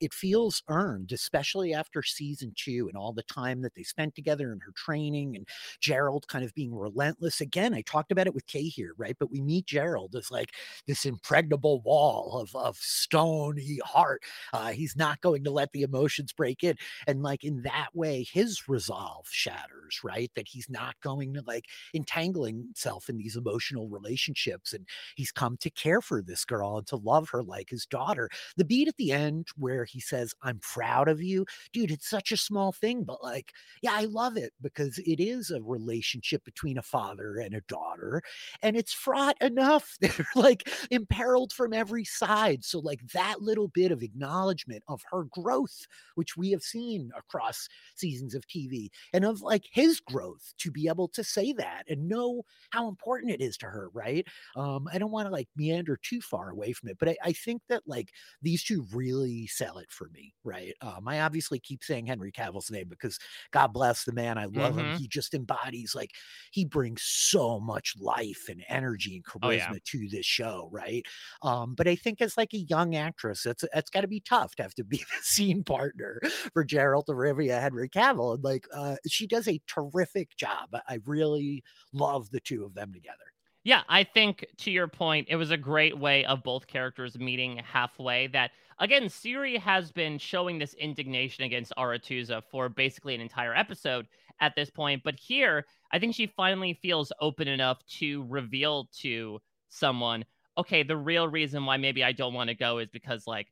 [0.00, 4.52] it feels earned, especially after season two and all the time that they spent together
[4.52, 5.46] and her training and
[5.80, 7.40] Geralt kind of being relentless.
[7.40, 9.16] Again, I talked about it with Cahir, right?
[9.18, 10.52] But we meet Geralt as like
[10.86, 14.22] this impregnable wall of, of stony heart.
[14.52, 16.76] Uh, he's not going to let the emotions break in.
[17.06, 20.30] And like in that way, his resolve shatters, right?
[20.34, 24.72] That he's not going to like entangling himself in these emotional relationships.
[24.72, 24.86] And
[25.16, 28.28] he's come to care for this girl and to love her like his daughter.
[28.56, 32.32] The beat at the end where he says, I'm proud of you, dude, it's such
[32.32, 33.52] a small thing, but like,
[33.82, 38.22] yeah, I love it because it is a relationship between a father and a daughter,
[38.62, 39.96] and it's fraught enough.
[40.00, 42.64] They're like imperiled from every side.
[42.64, 47.68] So, like, that little bit of acknowledgement of her growth, which we have seen across
[47.94, 52.08] seasons of TV, and of like his growth to be able to say that and
[52.08, 54.26] know how important it is to her, right?
[54.56, 57.32] Um, I don't want to like meander too far away from it, but I, I
[57.32, 58.10] think that like
[58.42, 60.74] these two really sell it for me, right?
[60.80, 63.18] Um, I obviously keep saying Henry Cavill's name because
[63.52, 64.38] God bless the man.
[64.38, 64.92] I love mm-hmm.
[64.92, 64.98] him.
[64.98, 66.10] He just embodies like
[66.50, 69.78] he brings so much life and energy and charisma oh, yeah.
[69.84, 71.04] to this show, right?
[71.42, 74.54] Um, but I think as like a young actress, it's it's got to be tough
[74.56, 76.20] to have to be the scene partner
[76.52, 80.74] for Geralt of Rivia, Henry Cavill, and like uh, she does a terrific job.
[80.88, 83.16] I really love the two of them together.
[83.64, 87.60] Yeah, I think to your point, it was a great way of both characters meeting
[87.64, 88.28] halfway.
[88.28, 94.06] That again, Ciri has been showing this indignation against Aretuza for basically an entire episode
[94.40, 99.40] at this point, but here I think she finally feels open enough to reveal to
[99.68, 100.24] someone,
[100.58, 103.48] okay, the real reason why maybe I don't want to go is because like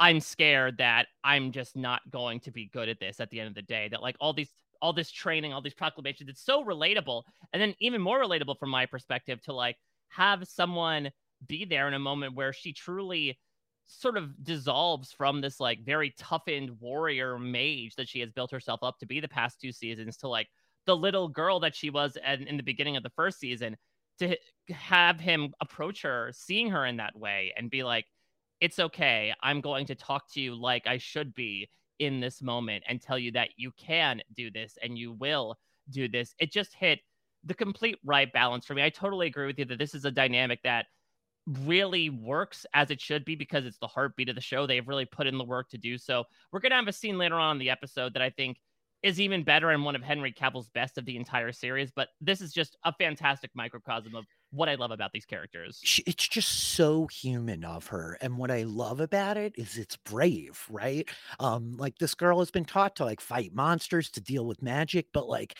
[0.00, 3.48] I'm scared that I'm just not going to be good at this at the end
[3.48, 3.88] of the day.
[3.88, 4.50] That like all these
[4.82, 6.28] all this training, all these proclamations.
[6.28, 7.22] It's so relatable.
[7.52, 9.76] And then even more relatable from my perspective to like
[10.08, 11.10] have someone
[11.46, 13.38] be there in a moment where she truly
[13.86, 18.80] sort of dissolves from this like very toughened warrior mage that she has built herself
[18.82, 20.48] up to be the past two seasons to like
[20.86, 23.76] the little girl that she was in, in the beginning of the first season
[24.18, 24.36] to
[24.70, 28.06] have him approach her seeing her in that way and be like
[28.60, 31.68] it's okay i'm going to talk to you like i should be
[31.98, 35.56] in this moment and tell you that you can do this and you will
[35.90, 36.34] do this.
[36.38, 37.00] It just hit
[37.44, 38.82] the complete right balance for me.
[38.82, 40.86] I totally agree with you that this is a dynamic that
[41.46, 44.66] really works as it should be because it's the heartbeat of the show.
[44.66, 46.24] They've really put in the work to do so.
[46.52, 48.58] We're going to have a scene later on in the episode that I think
[49.02, 52.40] is even better and one of Henry Cavill's best of the entire series, but this
[52.40, 55.78] is just a fantastic microcosm of what I love about these characters.
[56.06, 58.16] It's just so human of her.
[58.22, 61.06] And what I love about it is it's brave, right?
[61.38, 65.08] Um, like this girl has been taught to like fight monsters, to deal with magic,
[65.12, 65.58] but like,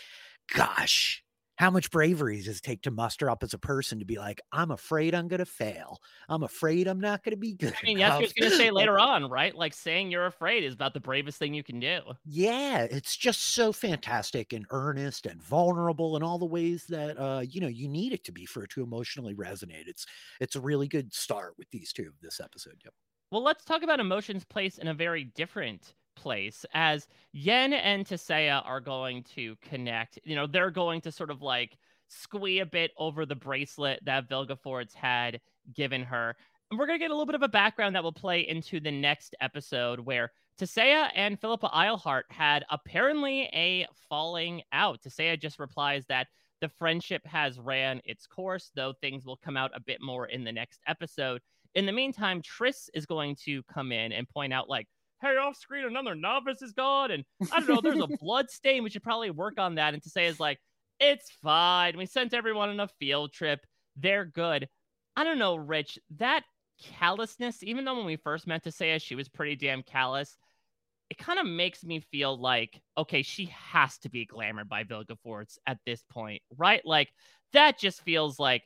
[0.55, 1.24] gosh,
[1.57, 4.41] how much bravery does it take to muster up as a person to be like,
[4.53, 6.01] I'm afraid I'm going to fail.
[6.29, 7.75] I'm afraid I'm not going to be good.
[7.81, 9.55] I mean, that's what you're going to say later on, right?
[9.55, 12.01] Like saying you're afraid is about the bravest thing you can do.
[12.25, 17.41] Yeah, it's just so fantastic and earnest and vulnerable in all the ways that uh,
[17.41, 19.87] you know you need it to be for it to emotionally resonate.
[19.87, 20.07] It's
[20.41, 22.77] it's a really good start with these two of this episode.
[22.85, 22.95] Yep.
[23.31, 28.63] Well, let's talk about emotions placed in a very different place as Yen and Tissaia
[28.65, 30.19] are going to connect.
[30.25, 34.29] You know, they're going to sort of like squee a bit over the bracelet that
[34.29, 35.41] Vilgefortz had
[35.75, 36.37] given her.
[36.71, 38.81] And we're going to get a little bit of a background that will play into
[38.81, 45.03] the next episode where Tissaia and Philippa Eilhart had apparently a falling out.
[45.03, 46.29] Tissaia just replies that
[46.61, 50.45] the friendship has ran its course, though things will come out a bit more in
[50.45, 51.43] the next episode.
[51.75, 54.87] In the meantime, Triss is going to come in and point out, like,
[55.25, 57.11] hey, off screen, another novice is gone.
[57.11, 58.83] And I don't know, there's a blood stain.
[58.83, 59.95] We should probably work on that.
[59.95, 60.59] And Tissaia is like,
[61.01, 61.97] it's fine.
[61.97, 63.61] We sent everyone on a field trip.
[63.97, 64.69] They're good.
[65.17, 66.43] I don't know, Rich, that
[66.99, 70.37] callousness, even though when we first met Tissaia, she was pretty damn callous,
[71.11, 75.59] it kind of makes me feel like, okay, she has to be glamored by Vilgefortz
[75.67, 76.83] at this point, right?
[76.85, 77.11] Like,
[77.53, 78.63] that just feels like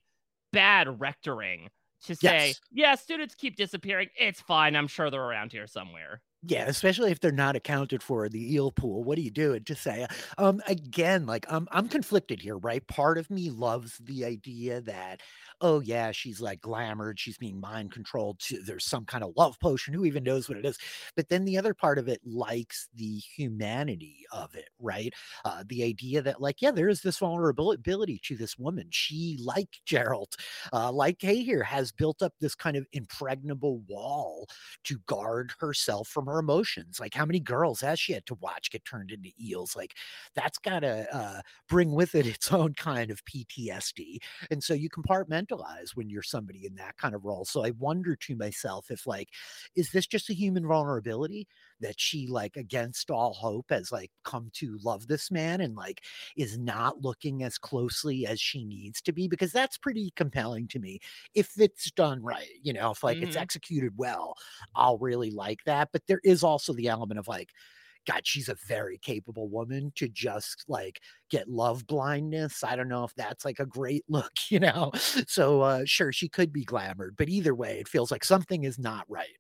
[0.53, 1.69] bad rectoring
[2.05, 2.61] to say, yes.
[2.71, 4.09] yeah, students keep disappearing.
[4.19, 4.77] It's fine.
[4.77, 6.23] I'm sure they're around here somewhere.
[6.47, 9.03] Yeah, especially if they're not accounted for the eel pool.
[9.03, 9.55] What do you do?
[9.55, 10.07] And just say,
[10.39, 12.87] um, again, like I'm I'm conflicted here, right?
[12.87, 15.21] Part of me loves the idea that,
[15.61, 18.41] oh yeah, she's like glamored, she's being mind controlled.
[18.65, 19.95] There's some kind of love potion.
[19.95, 20.79] Who even knows what it is?
[21.17, 25.13] But then the other part of it likes the humanity of it, right?
[25.45, 28.89] Uh, the idea that, like, yeah, there is this vulnerability to this woman.
[28.91, 30.35] She, like Geralt,
[30.73, 34.47] uh, like Cahir, has built up this kind of impregnable wall
[34.85, 37.01] to guard herself from her emotions.
[37.01, 39.77] Like, how many girls has she had to watch get turned into eels?
[39.77, 39.95] Like,
[40.35, 44.19] that's got to uh, bring with it its own kind of PTSD.
[44.51, 44.89] And so you
[45.49, 47.45] compartmentalize when you're somebody in that kind of role.
[47.45, 49.31] So I wonder to myself if, like,
[49.75, 51.49] is this just a human vulnerability
[51.81, 56.03] that she, like, against all hope, has like come to love this man and like
[56.37, 59.29] is not looking as closely as she needs to be?
[59.29, 61.01] Because that's pretty compelling to me
[61.35, 62.49] if it's done right.
[62.63, 63.29] You know, if like mm-hmm.
[63.29, 64.35] it's executed well,
[64.75, 65.89] I'll really like that.
[65.93, 67.51] But there there is also the element of like,
[68.09, 71.01] God, she's a very capable woman to just like
[71.31, 72.65] get love blindness.
[72.65, 74.93] I don't know if that's like a great look, you know?
[74.95, 78.79] So, uh, sure, she could be glamored, but either way, it feels like something is
[78.79, 79.37] not right.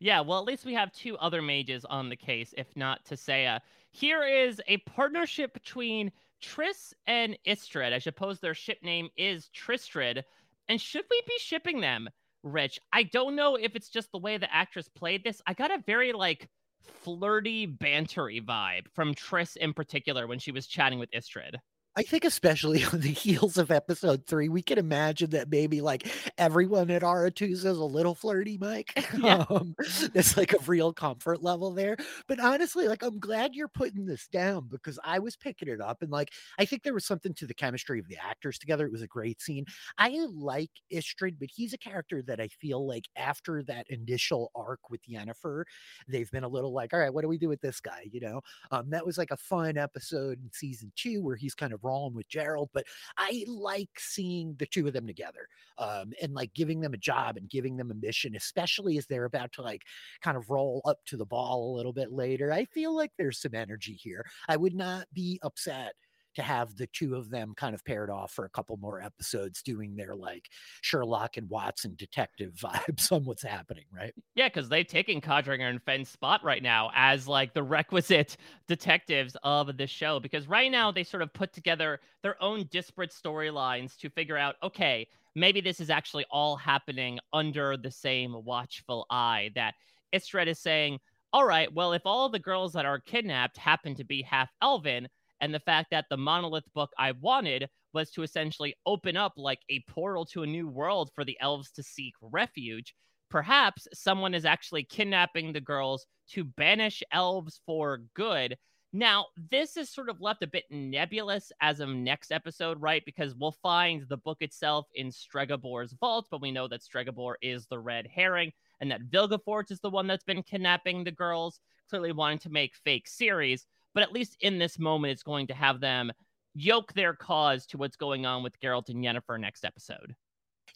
[0.00, 3.60] Yeah, well, at least we have two other mages on the case, if not Tissaia.
[3.90, 6.10] Here is a partnership between
[6.42, 7.92] Triss and Istredd.
[7.92, 10.22] I suppose their ship name is Tristrid.
[10.68, 12.08] And should we be shipping them?
[12.42, 12.78] Rich.
[12.92, 15.42] I don't know if it's just the way the actress played this.
[15.46, 16.48] I got a very like
[16.82, 21.56] flirty, bantery vibe from Triss in particular when she was chatting with Istredd.
[21.96, 26.08] I think especially on the heels of episode three, we can imagine that maybe like
[26.38, 28.92] everyone at Aretuza is a little flirty, Mike.
[29.18, 29.44] Yeah.
[29.50, 29.74] Um,
[30.14, 31.96] it's like a real comfort level there.
[32.28, 36.02] But honestly, like I'm glad you're putting this down because I was picking it up
[36.02, 38.86] and like I think there was something to the chemistry of the actors together.
[38.86, 39.64] It was a great scene.
[39.96, 44.90] I like Istredd, but he's a character that I feel like after that initial arc
[44.90, 45.64] with Yennefer,
[46.06, 48.06] they've been a little like, all right, what do we do with this guy?
[48.10, 51.72] You know, um, that was like a fun episode in season two where he's kind
[51.72, 52.84] of wrong with Geralt, but
[53.16, 55.48] I like seeing the two of them together
[55.78, 59.24] um, and like giving them a job and giving them a mission, especially as they're
[59.24, 59.82] about to like
[60.22, 62.52] kind of roll up to the ball a little bit later.
[62.52, 64.24] I feel like there's some energy here.
[64.48, 65.94] I would not be upset
[66.38, 69.60] to have the two of them kind of paired off for a couple more episodes
[69.60, 70.48] doing their like
[70.82, 74.14] Sherlock and Watson detective vibes on what's happening, right?
[74.36, 78.36] Yeah, because they've taken Codringer and Fenn's spot right now as like the requisite
[78.68, 83.10] detectives of the show because right now they sort of put together their own disparate
[83.10, 89.06] storylines to figure out, okay, maybe this is actually all happening under the same watchful
[89.10, 89.74] eye that
[90.14, 91.00] Istredd is saying,
[91.32, 95.08] all right, well, if all the girls that are kidnapped happen to be half elven,
[95.40, 99.60] and the fact that the monolith book I wanted was to essentially open up like
[99.70, 102.94] a portal to a new world for the elves to seek refuge.
[103.30, 108.56] Perhaps someone is actually kidnapping the girls to banish elves for good.
[108.92, 113.02] Now, this is sort of left a bit nebulous as of next episode, right?
[113.04, 117.66] Because we'll find the book itself in Stregobor's vault, but we know that Stregobor is
[117.66, 121.60] the red herring and that Vilgefortz is the one that's been kidnapping the girls,
[121.90, 123.66] clearly wanting to make fake Ciris
[123.98, 126.12] but at least in this moment, it's going to have them
[126.54, 130.14] yoke their cause to what's going on with Geralt and Yennefer next episode.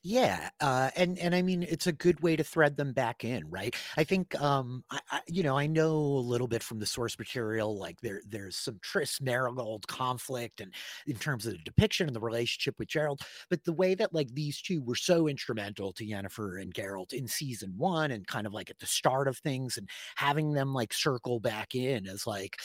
[0.05, 3.49] Yeah, uh, and and I mean it's a good way to thread them back in,
[3.49, 3.73] right?
[3.97, 7.17] I think, um, I, I, you know, I know a little bit from the source
[7.21, 10.75] material, like there there's some Triss Merigold conflict, and
[11.07, 14.35] in terms of the depiction and the relationship with Geralt, but the way that like
[14.35, 18.53] these two were so instrumental to Yennefer and Geralt in season one, and kind of
[18.53, 22.57] like at the start of things, and having them like circle back in as like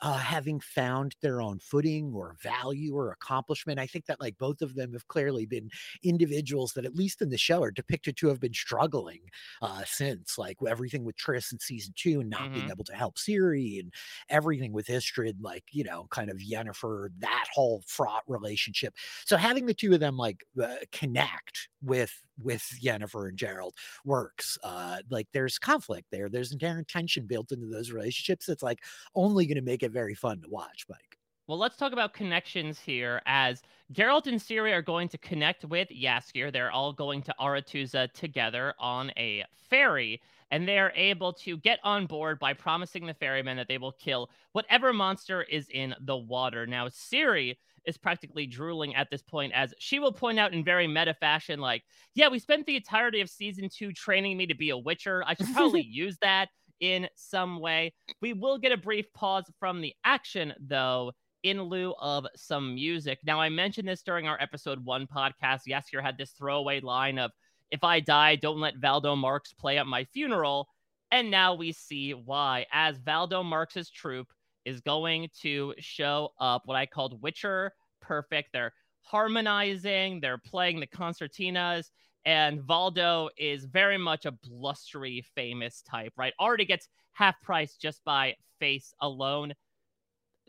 [0.00, 3.78] uh, having found their own footing or value or accomplishment.
[3.78, 5.70] I think that like both of them have clearly been
[6.02, 9.20] individuals that at least in the show are depicted to have been struggling
[9.60, 12.54] uh, since, like everything with Triss in season two and not mm-hmm.
[12.54, 13.92] being able to help Ciri and
[14.28, 18.94] everything with Istredd, like, you know, kind of Yennefer, that whole fraught relationship.
[19.26, 22.12] So having the two of them like uh, connect with
[22.42, 23.72] with Yennefer and Geralt
[24.04, 24.56] works.
[24.62, 26.28] Uh, like there's conflict there.
[26.28, 28.48] There's inherent tension built into those relationships.
[28.48, 28.78] It's like
[29.14, 31.19] only going to make it very fun to watch, Mike.
[31.50, 35.88] Well, let's talk about connections here as Geralt and Ciri are going to connect with
[35.88, 36.52] Jaskier.
[36.52, 40.22] They're all going to Aretuza together on a ferry,
[40.52, 44.30] and they're able to get on board by promising the ferryman that they will kill
[44.52, 46.68] whatever monster is in the water.
[46.68, 50.86] Now, Ciri is practically drooling at this point as she will point out in very
[50.86, 51.82] meta fashion, like,
[52.14, 55.24] yeah, we spent the entirety of season two training me to be a witcher.
[55.26, 56.46] I should probably use that
[56.78, 57.92] in some way.
[58.22, 61.10] We will get a brief pause from the action, though
[61.42, 63.18] in lieu of some music.
[63.24, 65.62] Now, I mentioned this during our episode one podcast.
[65.68, 67.30] Jaskier had this throwaway line of,
[67.70, 70.68] if I die, don't let Valdo Marx play at my funeral.
[71.10, 74.32] And now we see why, as Valdo Marx's troupe
[74.64, 78.50] is going to show up what I called Witcher Perfect.
[78.52, 78.72] They're
[79.02, 81.86] harmonizing, they're playing the concertinas,
[82.24, 86.34] and Valdo is very much a blustery, famous type, right?
[86.38, 89.54] Already gets half price just by face alone.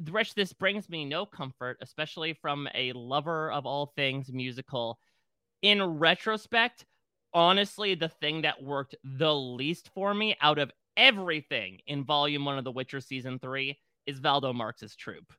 [0.10, 4.98] Rest this brings me no comfort, especially from a lover of all things musical.
[5.62, 6.86] In retrospect,
[7.34, 12.58] honestly, the thing that worked the least for me out of everything in Volume 1
[12.58, 13.78] of The Witcher Season 3
[14.08, 15.32] is Valdo Marx's troupe.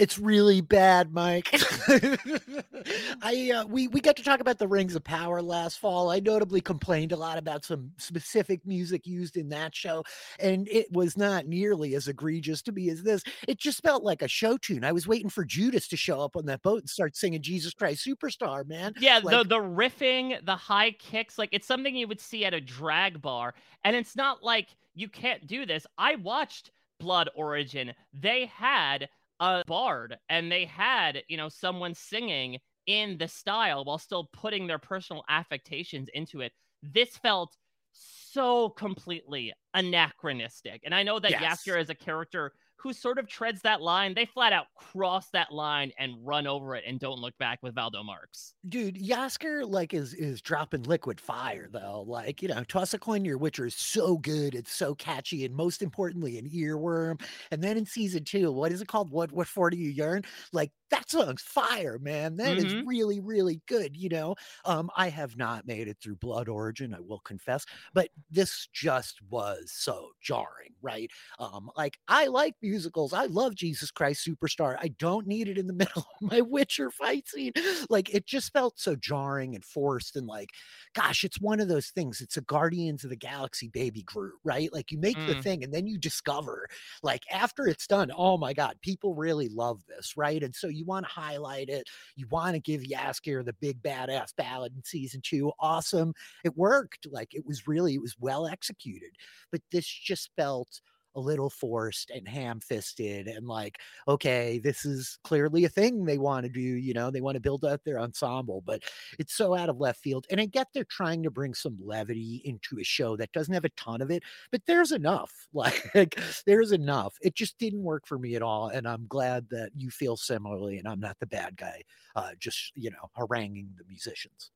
[0.00, 1.46] It's really bad, Mike.
[3.22, 6.10] I uh, we we got to talk about the Rings of Power last fall.
[6.10, 10.02] I notably complained a lot about some specific music used in that show,
[10.38, 13.22] and it was not nearly as egregious to me as this.
[13.46, 14.84] It just felt like a show tune.
[14.84, 17.74] I was waiting for Judas to show up on that boat and start singing "Jesus
[17.74, 18.94] Christ Superstar," man.
[18.98, 22.54] Yeah, like, the the riffing, the high kicks, like it's something you would see at
[22.54, 23.52] a drag bar,
[23.84, 25.86] and it's not like you can't do this.
[25.98, 26.70] I watched
[27.00, 27.92] Blood Origin.
[28.14, 29.10] They had
[29.40, 34.66] a bard and they had, you know, someone singing in the style while still putting
[34.66, 36.52] their personal affectations into it.
[36.82, 37.56] This felt
[37.92, 40.82] so completely anachronistic.
[40.84, 41.62] And I know that yes.
[41.64, 42.52] Jaskier is a character
[42.82, 44.14] who sort of treads that line.
[44.14, 47.74] They flat out cross that line and run over it and don't look back with
[47.74, 48.54] Valdo Marx.
[48.68, 52.04] Dude, Jaskier like is is dropping liquid fire though.
[52.06, 55.54] Like, you know, Toss a Coin Your Witcher is so good, it's so catchy, and
[55.54, 57.20] most importantly, an earworm.
[57.50, 59.10] And then in season two, what is it called?
[59.10, 60.24] What what for do you yearn?
[60.52, 62.36] Like that song's fire, man.
[62.36, 62.66] That mm-hmm.
[62.66, 63.96] is really, really good.
[63.96, 64.34] You know,
[64.64, 67.64] um, I have not made it through Blood Origin, I will confess,
[67.94, 71.10] but this just was so jarring, right?
[71.38, 73.12] Um, like I like musicals.
[73.12, 74.76] I love Jesus Christ Superstar.
[74.80, 77.52] I don't need it in the middle of my Witcher fight scene.
[77.88, 80.50] Like it just felt so jarring and forced, and like,
[80.94, 82.20] gosh, it's one of those things.
[82.20, 84.72] It's a Guardians of the Galaxy baby Groot, right?
[84.72, 85.26] Like you make mm.
[85.26, 86.68] the thing, and then you discover,
[87.02, 90.42] like after it's done, oh my god, people really love this, right?
[90.42, 91.84] And so you you want to highlight it.
[92.16, 95.52] You want to give Jaskier the big badass ballad in season two.
[95.60, 96.14] Awesome.
[96.44, 97.06] It worked.
[97.10, 99.10] Like it was really, it was well executed.
[99.52, 100.80] But this just felt
[101.14, 106.44] a little forced and ham-fisted and like okay this is clearly a thing they want
[106.44, 108.82] to do you know they want to build out their ensemble but
[109.18, 112.42] it's so out of left field and i get they're trying to bring some levity
[112.44, 116.72] into a show that doesn't have a ton of it but there's enough like there's
[116.72, 117.16] enough.
[117.20, 120.78] It just didn't work for me at all and i'm glad that you feel similarly
[120.78, 121.82] and i'm not the bad guy
[122.16, 124.50] uh just you know haranguing the musicians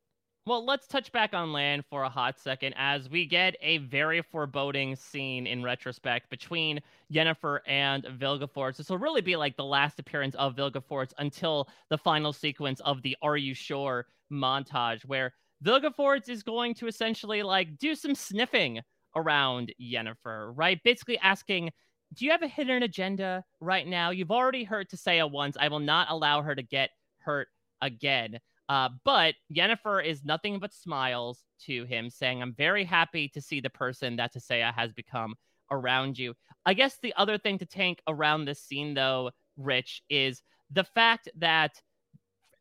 [0.47, 4.20] well, let's touch back on land for a hot second as we get a very
[4.20, 6.80] foreboding scene in retrospect between
[7.11, 8.76] Yennefer and Vilgefortz.
[8.76, 13.01] This will really be like the last appearance of Vilgefortz until the final sequence of
[13.01, 15.32] the Are You Sure montage, where
[15.64, 18.80] Vilgefortz is going to essentially like do some sniffing
[19.16, 20.78] around Yennefer, right?
[20.84, 21.70] Basically asking,
[22.12, 24.11] Do you have a hidden agenda right now?
[24.11, 25.57] You've already hurt Tissaia once.
[25.59, 26.90] I will not allow her to get
[27.20, 27.49] hurt
[27.80, 28.40] again.
[28.69, 33.61] Uh, but Yennefer is nothing but smiles to him, saying, I'm very happy to see
[33.61, 35.35] the person that Tissaia has become
[35.71, 36.35] around you.
[36.65, 41.29] I guess the other thing to tank around this scene, though, Rich, is the fact
[41.39, 41.81] that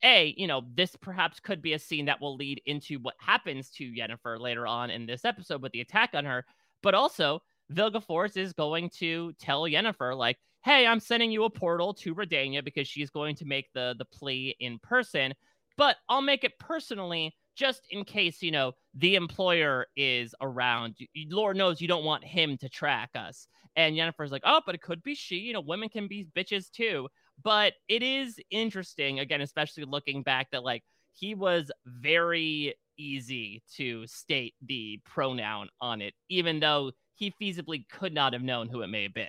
[0.04, 3.70] a, you know, this perhaps could be a scene that will lead into what happens
[3.72, 6.45] to Yennefer later on in this episode with the attack on her.
[6.82, 7.41] But also,
[7.72, 12.64] Vilgefortz is going to tell Yennefer, like, hey, I'm sending you a portal to Redania
[12.64, 15.34] because she's going to make the the plea in person
[15.78, 20.95] but I'll make it personally just in case, you know, the employer is around.
[21.30, 23.47] Lord knows you don't want him to track us.
[23.76, 25.38] And Yennefer's like, oh, but it could be she.
[25.38, 27.07] You know, women can be bitches too.
[27.43, 34.05] But it is interesting, again, especially looking back, that like he was very easy to
[34.07, 38.88] state the pronoun on it, even though he feasibly could not have known who it
[38.88, 39.28] may have been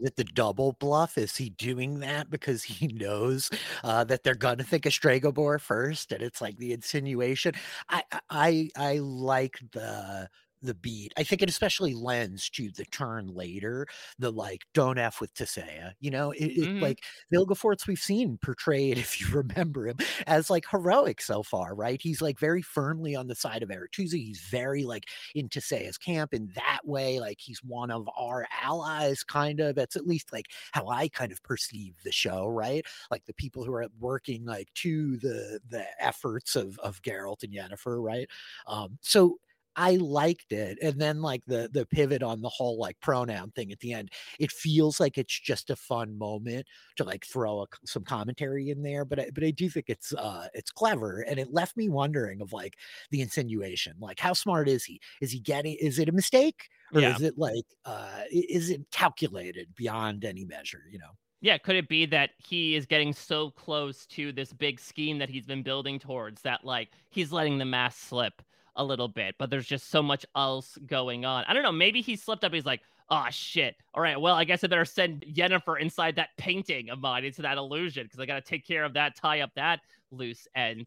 [0.00, 1.18] it the double bluff?
[1.18, 3.50] Is he doing that because he knows
[3.84, 7.54] uh, that they're gonna think of Stregobor first, and it's like the insinuation?
[7.88, 10.28] I I I like the
[10.62, 11.12] the beat.
[11.16, 13.86] I think it especially lends to the turn later,
[14.18, 15.92] the like don't f with Tissaia.
[16.00, 16.80] You know, it, it mm-hmm.
[16.80, 17.00] like
[17.32, 19.96] Vilgefortz we've seen portrayed, if you remember him,
[20.26, 22.00] as like heroic so far, right?
[22.00, 24.14] He's like very firmly on the side of Aretuza.
[24.14, 25.04] He's very like
[25.34, 27.20] in Tissaia's camp in that way.
[27.20, 29.74] Like he's one of our allies, kind of.
[29.74, 32.84] That's at least like how I kind of perceive the show, right?
[33.10, 37.52] Like the people who are working like to the the efforts of of Geralt and
[37.52, 38.28] Yennefer, right?
[38.66, 39.38] Um, so
[39.80, 40.78] I liked it.
[40.82, 44.10] And then like the the pivot on the whole like pronoun thing at the end,
[44.38, 46.66] it feels like it's just a fun moment
[46.96, 49.04] to like throw a, some commentary in there.
[49.04, 52.42] But I, but I do think it's uh it's clever, and it left me wondering
[52.42, 52.76] of like
[53.10, 55.00] the insinuation, like how smart is he?
[55.20, 55.76] Is he getting?
[55.80, 56.68] Is it a mistake?
[56.94, 57.08] Or Yeah.
[57.08, 61.12] is it like uh is it calculated beyond any measure, you know?
[61.42, 65.30] Yeah, could it be that he is getting so close to this big scheme that
[65.30, 68.42] he's been building towards that like he's letting the mask slip
[68.80, 71.44] a little bit, but there's just so much else going on.
[71.46, 72.52] I don't know, maybe he slipped up.
[72.52, 73.76] He's like, oh shit.
[73.94, 77.42] All right, well, I guess I better send Yennefer inside that painting of mine into
[77.42, 80.86] that illusion because I got to take care of that, tie up that loose end.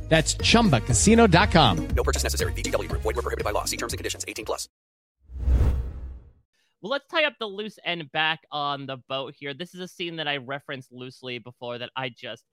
[0.11, 1.87] That's chumbacasino.com.
[1.95, 2.51] No purchase necessary.
[2.51, 3.01] VGW Group.
[3.01, 3.63] Void where prohibited by law.
[3.63, 4.25] See terms and conditions.
[4.27, 4.67] 18 plus.
[6.81, 9.53] Well, let's tie up the loose end back on the boat here.
[9.53, 12.43] This is a scene that I referenced loosely before that I just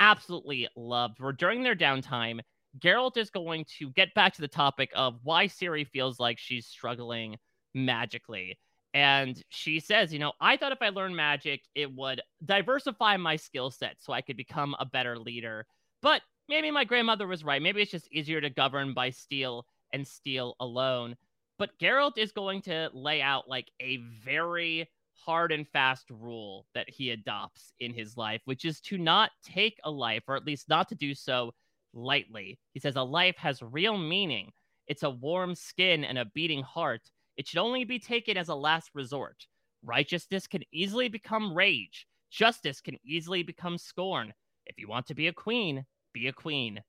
[0.00, 1.20] absolutely loved.
[1.20, 2.40] Where during their downtime,
[2.78, 6.66] Geralt is going to get back to the topic of why Ciri feels like she's
[6.66, 7.36] struggling
[7.74, 8.58] magically.
[8.94, 13.36] And she says, you know, I thought if I learned magic, it would diversify my
[13.36, 15.66] skill set so I could become a better leader.
[16.00, 17.62] But maybe my grandmother was right.
[17.62, 21.16] Maybe it's just easier to govern by steel and steel alone.
[21.58, 26.88] But Geralt is going to lay out like a very hard and fast rule that
[26.88, 30.68] he adopts in his life, which is to not take a life, or at least
[30.68, 31.52] not to do so
[31.92, 32.58] lightly.
[32.72, 34.52] He says a life has real meaning.
[34.86, 37.10] It's a warm skin and a beating heart.
[37.36, 39.46] It should only be taken as a last resort.
[39.82, 42.06] Righteousness can easily become rage.
[42.30, 44.32] Justice can easily become scorn.
[44.66, 46.82] If you want to be a queen, be a queen.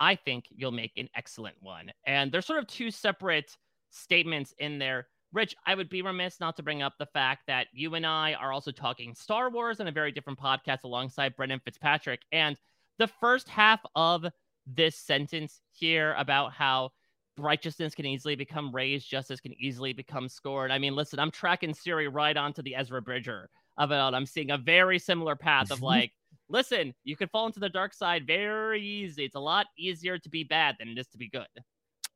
[0.00, 1.90] I think you'll make an excellent one.
[2.06, 3.56] And there's sort of two separate
[3.90, 5.06] statements in there.
[5.32, 8.34] Rich, I would be remiss not to bring up the fact that you and I
[8.34, 12.20] are also talking Star Wars on a very different podcast alongside Brendan Fitzpatrick.
[12.32, 12.56] And
[12.98, 14.26] the first half of
[14.66, 16.90] this sentence here about how
[17.36, 20.70] righteousness can easily become raised, justice can easily become scored.
[20.70, 24.14] I mean, listen, I'm tracking Ciri right onto the Ezra Bridger of it all.
[24.14, 25.86] I'm seeing a very similar path of mm-hmm.
[25.86, 26.12] like,
[26.48, 29.24] listen, you can fall into the dark side very easy.
[29.24, 31.46] It's a lot easier to be bad than it is to be good.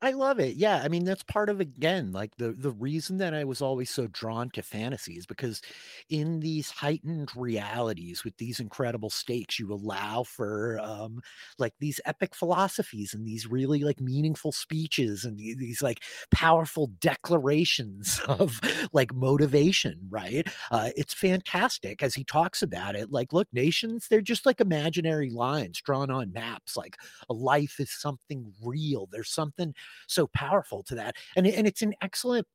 [0.01, 0.55] I love it.
[0.55, 3.89] Yeah, I mean that's part of again like the the reason that I was always
[3.89, 5.61] so drawn to fantasy is because
[6.09, 11.19] in these heightened realities with these incredible stakes you allow for um
[11.57, 16.87] like these epic philosophies and these really like meaningful speeches and the- these like powerful
[17.01, 18.61] declarations of
[18.93, 20.47] like motivation, right?
[20.71, 25.29] Uh it's fantastic as he talks about it like look nations they're just like imaginary
[25.29, 26.95] lines drawn on maps like
[27.29, 29.07] a life is something real.
[29.11, 29.73] There's something
[30.07, 31.15] so powerful to that.
[31.35, 32.47] And, and it's an excellent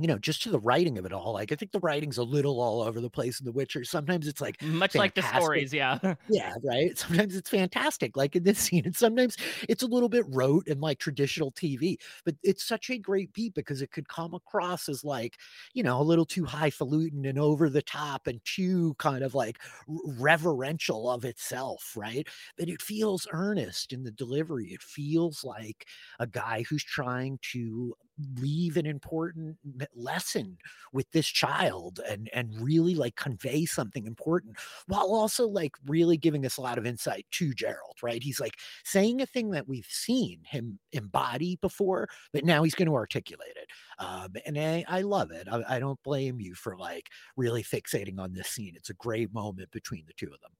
[0.00, 2.24] you know, just to the writing of it all, like I think the writing's a
[2.24, 3.84] little all over the place in The Witcher.
[3.84, 6.14] Sometimes it's like Much like the stories, yeah.
[6.26, 6.96] Yeah, right.
[6.96, 9.36] Sometimes it's fantastic, like in this scene, and sometimes
[9.68, 11.98] it's a little bit rote and like traditional TV.
[12.24, 15.38] But it's such a great beat because it could come across as like,
[15.74, 19.58] you know, a little too highfalutin and over the top and too kind of like
[19.86, 22.26] reverential of itself, right?
[22.56, 24.68] But it feels earnest in the delivery.
[24.72, 25.86] It feels like
[26.18, 27.94] a guy who's trying to
[28.40, 29.56] leave an important
[29.94, 30.56] lesson
[30.92, 34.56] with this child and and really like convey something important
[34.86, 38.22] while also like really giving us a lot of insight to Geralt, right?
[38.22, 42.88] He's like saying a thing that we've seen him embody before, but now he's going
[42.88, 43.68] to articulate it.
[43.98, 45.48] Um, and I, I love it.
[45.50, 48.74] I, I don't blame you for like really fixating on this scene.
[48.76, 50.52] It's a great moment between the two of them.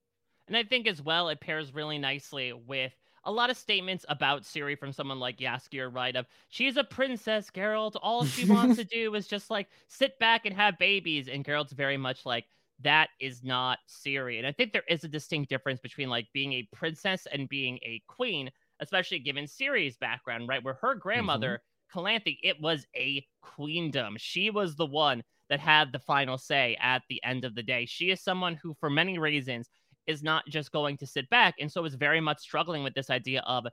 [0.49, 2.93] And I think as well, it pairs really nicely with
[3.27, 6.15] a lot of statements about Ciri from someone like Jaskier, right?
[6.15, 7.97] Of she's a princess, Geralt.
[8.03, 11.29] All she wants to do is just like sit back and have babies.
[11.29, 12.47] And Geralt's very much like,
[12.81, 14.39] that is not Ciri.
[14.39, 17.79] And I think there is a distinct difference between like being a princess and being
[17.79, 18.51] a queen,
[18.81, 20.63] especially given Ciri's background, right?
[20.63, 21.61] Where her grandmother,
[21.95, 21.99] mm-hmm.
[21.99, 24.17] Calanthe, it was a queendom.
[24.19, 27.87] She was the one that had the final say at the end of the day.
[27.87, 29.69] She is someone who, for many reasons,
[30.07, 31.55] is not just going to sit back.
[31.61, 33.67] And so is very much struggling with this idea of,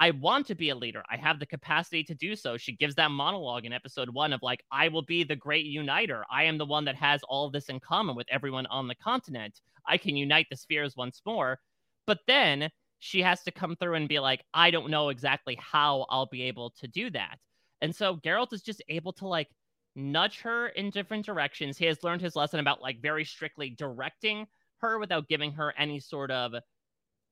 [0.00, 1.04] I want to be a leader.
[1.10, 2.56] I have the capacity to do so.
[2.56, 6.24] She gives that monologue in episode one of like, I will be the great uniter.
[6.30, 9.60] I am the one that has all this in common with everyone on the continent.
[9.86, 11.60] I can unite the spheres once more.
[12.06, 16.06] But then she has to come through and be like, I don't know exactly how
[16.10, 17.38] I'll be able to do that.
[17.80, 19.48] And so Geralt is just able to like
[19.94, 21.78] nudge her in different directions.
[21.78, 24.46] He has learned his lesson about like very strictly directing
[24.84, 26.52] her without giving her any sort of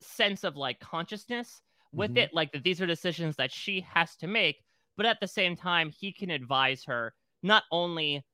[0.01, 1.61] sense of like consciousness
[1.93, 2.19] with Mhm.
[2.19, 4.65] it like that these are decisions that she has to make
[4.97, 8.25] but at the same time he can advise her not only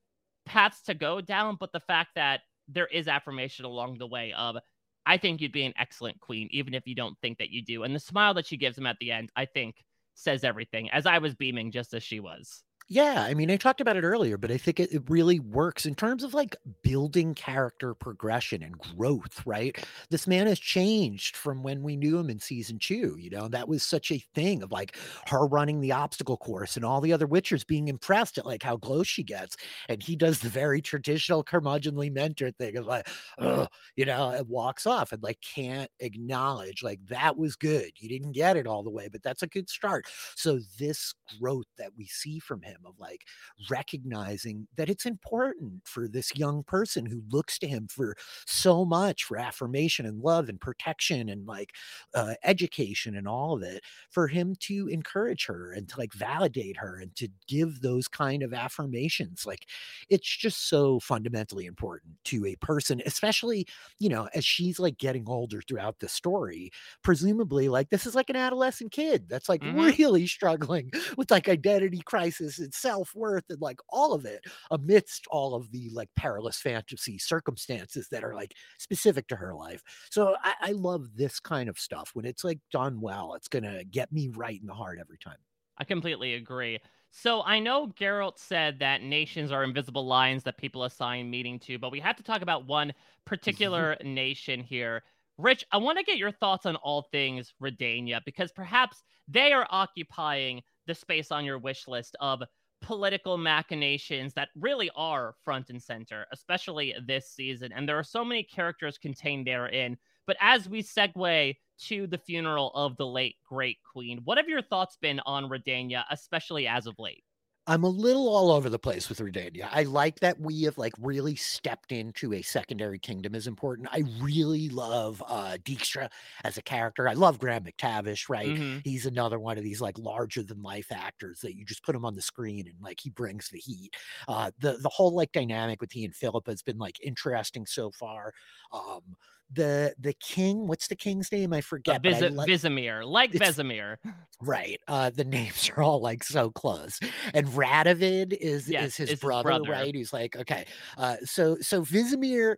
[0.46, 4.56] paths to go down but the fact that there is affirmation along the way of
[5.04, 7.82] i think you'd be an excellent queen even if you don't think that you do
[7.82, 11.06] and the smile that she gives him at the end i think says everything as
[11.06, 14.38] i was beaming just as she was Yeah, I mean, I talked about it earlier,
[14.38, 18.78] but I think it, it really works in terms of like building character progression and
[18.78, 19.76] growth, right?
[20.08, 23.16] This man has changed from when we knew him in season two.
[23.18, 26.84] You know, that was such a thing of like her running the obstacle course and
[26.84, 29.56] all the other Witchers being impressed at like how close she gets.
[29.90, 33.06] And he does the very traditional curmudgeonly mentor thing of like,
[33.38, 37.90] Ugh, you know, and walks off and like can't acknowledge like that was good.
[37.98, 40.06] You didn't get it all the way, but that's a good start.
[40.36, 43.24] So this growth that we see from him of like
[43.70, 48.14] recognizing that it's important for this young person who looks to him for
[48.46, 51.74] so much for affirmation and love and protection and like
[52.14, 56.76] uh, education and all of it for him to encourage her and to like validate
[56.76, 59.66] her and to give those kind of affirmations like
[60.08, 63.66] it's just so fundamentally important to a person especially
[63.98, 66.70] you know as she's like getting older throughout the story
[67.02, 69.88] presumably like this is like an adolescent kid that's like Mhm.
[69.88, 75.54] really struggling with like identity crisis and self-worth and like all of it amidst all
[75.54, 80.54] of the like perilous fantasy circumstances that are like specific to her life so I,
[80.60, 84.28] I love this kind of stuff when it's like done well it's gonna get me
[84.28, 85.38] right in the heart every time
[85.78, 86.80] I completely agree.
[87.10, 91.78] So I know Geralt said that nations are invisible lines that people assign meaning to,
[91.78, 93.24] but we have to talk about one mm-hmm.
[93.24, 95.02] particular nation here.
[95.38, 99.68] Rich, I want to get your thoughts on all things Redania because perhaps they are
[99.70, 102.42] occupying the space on your wish list of
[102.80, 107.72] political machinations that really are front and center, especially this season.
[107.72, 109.96] And there are so many characters contained therein.
[110.26, 111.56] But as we segue
[111.86, 116.04] to the funeral of the late great queen, what have your thoughts been on Redania,
[116.10, 117.24] especially as of late?
[117.70, 119.68] I'm a little all over the place with Redania.
[119.70, 123.88] I like that we have like really stepped into a secondary kingdom is important.
[123.92, 126.10] I really love uh Dijkstra
[126.44, 127.06] as a character.
[127.06, 128.56] I love Graham McTavish, right?
[128.56, 128.84] Mhm.
[128.84, 132.06] He's another one of these like larger than life actors that you just put him
[132.06, 133.94] on the screen and like he brings the heat.
[134.26, 137.90] Uh the the whole like dynamic with he and Philip has been like interesting so
[137.90, 138.32] far.
[138.72, 139.14] Um
[139.52, 140.66] the the king.
[140.66, 141.52] What's the king's name?
[141.52, 141.96] I Uh, forget.
[141.96, 143.96] I Vis- like- Vizimir, like It's- Vesemir.
[144.40, 144.80] Right.
[144.86, 147.00] Uh, the names are all like so close.
[147.34, 149.70] And Radovid is Yes, is his is his brother, brother.
[149.70, 149.94] right?
[149.94, 150.66] He's like, okay.
[150.96, 152.56] Uh, so so Vizimir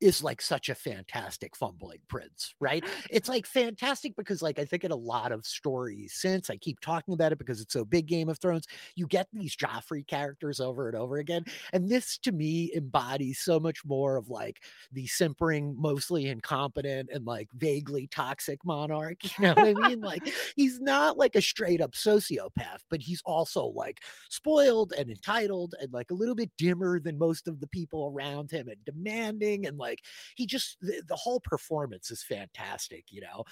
[0.00, 2.84] is like such a fantastic fumbling prince, right?
[3.10, 6.80] It's like fantastic because like I think in a lot of stories since I keep
[6.80, 10.60] talking about it because it's so big Game of Thrones, you get these Joffrey characters
[10.60, 11.44] over and over again.
[11.72, 17.26] And this to me embodies so much more of like the simpering, mostly incompetent and
[17.26, 19.18] like vaguely toxic monarch.
[19.40, 20.00] You know what I mean?
[20.00, 25.74] Like he's not like a straight up sociopath, but he's also like spoiled and entitled
[25.80, 29.66] and like a little bit dimmer than most of the people around him and demanding
[29.66, 29.89] and like
[30.36, 33.44] he just the, the whole performance is fantastic, you know.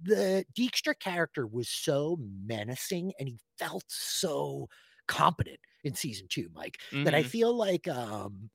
[0.00, 4.68] The Dijkstra character was so menacing and he felt so
[5.08, 7.22] competent in season 2, Mike, that I Mhm.
[7.22, 8.50] feel like um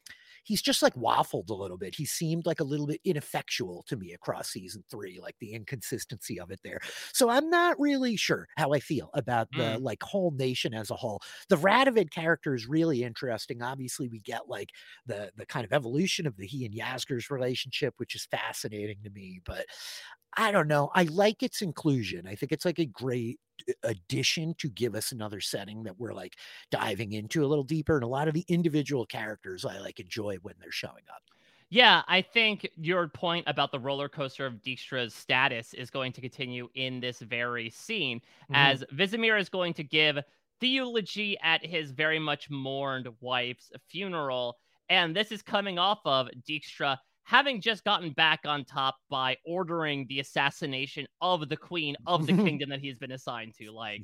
[0.47, 1.95] he's just like waffled a little bit.
[1.95, 6.39] He seemed like a little bit ineffectual to me across season three, like the inconsistency
[6.39, 6.79] of it there.
[7.13, 9.81] So I'm not really sure how I feel about the Mm.
[9.81, 11.21] like whole nation as a whole.
[11.49, 13.61] The Radovid character is really interesting.
[13.61, 14.71] Obviously, we get like
[15.05, 19.09] the the kind of evolution of the he and Jaskier's relationship, which is fascinating to
[19.09, 19.41] me.
[19.45, 19.65] But
[20.35, 20.91] I don't know.
[20.93, 22.27] I like its inclusion.
[22.27, 23.39] I think it's like a great
[23.83, 26.37] addition to give us another setting that we're like
[26.69, 27.95] diving into a little deeper.
[27.95, 31.23] And a lot of the individual characters I like enjoy when they're showing up.
[31.69, 36.21] Yeah, I think your point about the roller coaster of Dijkstra's status is going to
[36.21, 38.53] continue in this very scene, Mhm.
[38.53, 40.17] as Vizimir is going to give
[40.61, 44.57] the eulogy at his very much mourned wife's funeral.
[44.89, 46.97] And this is coming off of Dijkstra
[47.27, 52.31] having just gotten back on top by ordering the assassination of the queen of the
[52.45, 53.69] kingdom that he's been assigned to.
[53.69, 54.01] Like,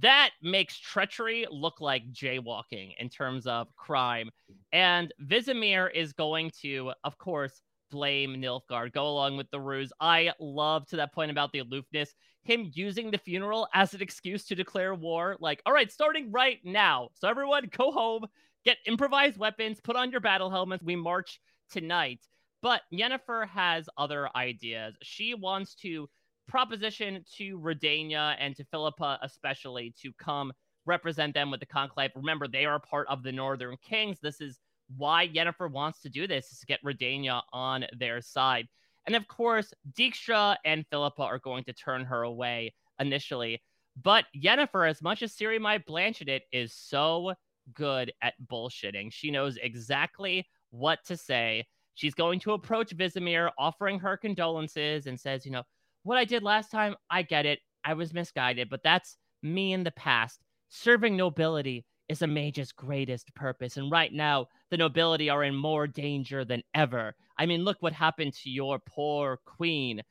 [0.00, 4.30] that makes treachery look like jaywalking in terms of crime.
[4.72, 7.62] And Vizimir is going to, of course,
[7.92, 9.92] blame Nilfgaard, go along with the ruse.
[10.00, 14.44] I love to that point about the aloofness, him using the funeral as an excuse
[14.46, 15.36] to declare war.
[15.38, 17.10] Like, all right, starting right now.
[17.14, 18.26] So everyone go home,
[18.64, 20.82] get improvised weapons, put on your battle helmets.
[20.82, 21.38] We march
[21.70, 22.26] tonight.
[22.62, 24.96] But Yennefer has other ideas.
[25.02, 26.08] She wants to
[26.48, 30.52] proposition to Redania and to Philippa especially to come
[30.86, 32.12] represent them with the conclave.
[32.14, 34.18] Remember, they are part of the Northern Kings.
[34.20, 34.60] This is
[34.96, 38.68] why Yennefer wants to do this is to get Redania on their side.
[39.06, 43.62] And of course, Dijkstra and Philippa are going to turn her away initially.
[44.00, 47.34] But Yennefer, as much as Ciri might blanket it, is so
[47.72, 49.12] good at bullshitting.
[49.12, 51.66] She knows exactly what to say.
[51.96, 55.62] She's going to approach Vizimir, offering her condolences, and says, You know,
[56.04, 57.58] what I did last time, I get it.
[57.84, 60.40] I was misguided, but that's me in the past.
[60.68, 63.76] Serving nobility is a mage's greatest purpose.
[63.76, 67.16] And right now, the nobility are in more danger than ever.
[67.38, 70.02] I mean, look what happened to your poor queen.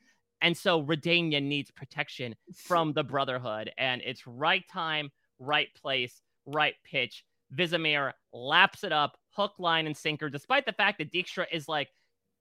[0.42, 3.72] And so Redania needs protection from the Brotherhood.
[3.78, 7.24] And it's right time, right place, right pitch.
[7.56, 11.90] Vizimir laps it up, hook, line, and sinker, despite the fact that Dijkstra is like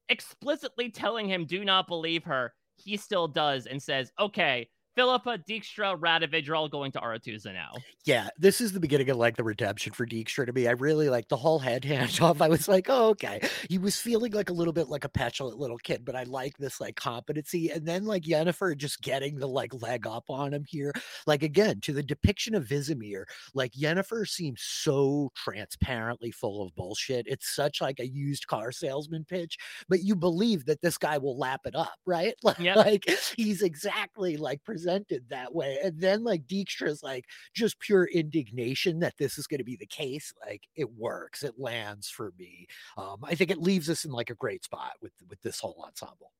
[0.08, 2.52] explicitly telling him, do not believe her.
[2.76, 7.72] He still does and says, okay, Philippa, Dijkstra, Radovid are all going to Aretuza now.
[8.04, 10.68] Yeah, this is the beginning of like the redemption for Dijkstra to me.
[10.68, 12.40] I really like the whole head handoff.
[12.42, 13.40] I was like, oh, okay.
[13.68, 16.56] He was feeling like a little bit like a petulant little kid, but I like
[16.58, 17.70] this like competency.
[17.70, 20.92] And then like Yennefer just getting the like leg up on him here.
[21.26, 23.24] Like again, to the depiction of Vizimir,
[23.54, 27.26] like Yennefer seems so transparently full of bullshit.
[27.26, 29.56] It's such like a used car salesman pitch,
[29.88, 32.34] but you believe that this guy will lap it up, right?
[32.42, 32.76] Like, Yep.
[32.76, 35.78] like he's exactly like presented that way.
[35.82, 39.86] And then like Dijkstra's like just pure indignation that this is going to be the
[39.86, 40.32] case.
[40.46, 41.42] Like it works.
[41.42, 42.66] It lands for me.
[42.96, 45.84] Um, I think it leaves us in like a great spot with with this whole
[45.86, 46.32] ensemble.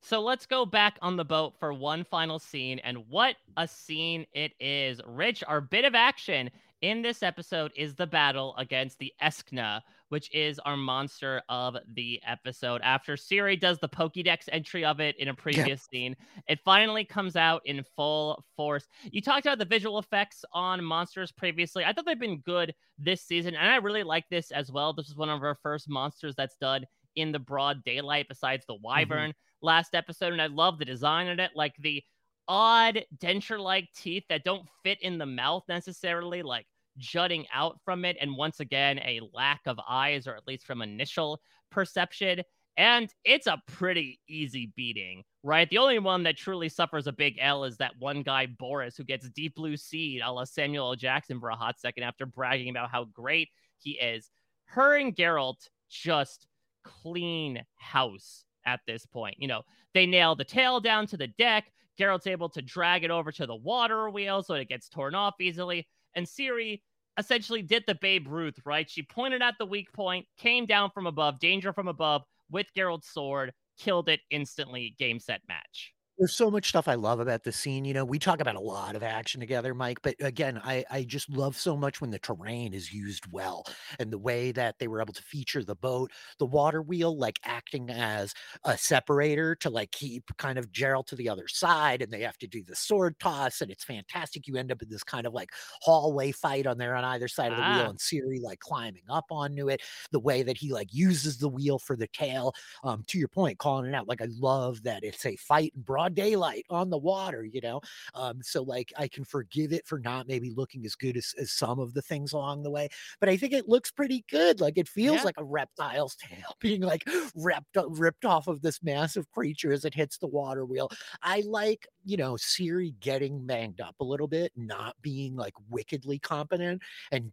[0.00, 2.80] So let's go back on the boat for one final scene.
[2.80, 5.00] And what a scene it is.
[5.06, 6.50] Rich, our bit of action
[6.82, 12.20] in this episode is the battle against the Aeschna, which is our monster of the
[12.26, 12.82] episode.
[12.82, 16.16] After Siri does the Pokédex entry of it in a previous scene,
[16.48, 18.86] it finally comes out in full force.
[19.10, 21.84] You talked about the visual effects on monsters previously.
[21.84, 24.92] I thought they've been good this season, and I really like this as well.
[24.92, 26.84] This is one of our first monsters that's done
[27.16, 28.84] in the broad daylight besides the mm-hmm.
[28.84, 32.02] wyvern last episode and i love the design of it like the
[32.48, 36.66] odd denture like teeth that don't fit in the mouth necessarily like
[36.98, 40.82] jutting out from it and once again a lack of eyes or at least from
[40.82, 41.40] initial
[41.70, 42.42] perception
[42.76, 47.36] and it's a pretty easy beating right the only one that truly suffers a big
[47.40, 50.96] l is that one guy boris who gets deep blue seed a la samuel l
[50.96, 54.30] jackson for a hot second after bragging about how great he is
[54.72, 56.46] her and Geralt just
[56.82, 59.36] clean house at this point.
[59.38, 59.62] You know,
[59.94, 61.70] they nail the tail down to the deck.
[61.98, 65.34] Geralt's able to drag it over to the water wheel so it gets torn off
[65.40, 65.86] easily.
[66.14, 66.82] And Ciri
[67.18, 68.88] essentially did the Babe Ruth, right?
[68.88, 73.12] She pointed at the weak point, came down from above, danger from above with Geralt's
[73.12, 75.92] sword, killed it instantly, game set match
[76.22, 77.84] there's so much stuff I love about the scene.
[77.84, 81.02] You know, we talk about a lot of action together, Mike, but again, I, I
[81.02, 83.66] just love so much when the terrain is used well
[83.98, 87.40] and the way that they were able to feature the boat, the water wheel, like
[87.44, 92.02] acting as a separator to like keep kind of Geralt to the other side.
[92.02, 94.46] And they have to do the sword toss, and it's fantastic.
[94.46, 95.50] You end up in this kind of like
[95.80, 97.78] hallway fight on there on either side of the ah.
[97.78, 101.48] wheel, and Ciri like climbing up onto it, the way that he like uses the
[101.48, 102.54] wheel for the tail.
[102.84, 105.82] Um, to your point, calling it out, like I love that it's a fight in
[105.82, 107.80] broad daylight on the water, you know.
[108.14, 111.52] Um, so like I can forgive it for not maybe looking as good as, as
[111.52, 112.88] some of the things along the way,
[113.20, 114.60] but I think it looks pretty good.
[114.60, 115.24] Like it feels yeah.
[115.24, 117.04] like a reptile's tail being like
[117.34, 120.90] ripped ripped off of this massive creature as it hits the water wheel.
[121.22, 126.18] I like, you know, Ciri getting banged up a little bit, not being like wickedly
[126.18, 127.32] competent and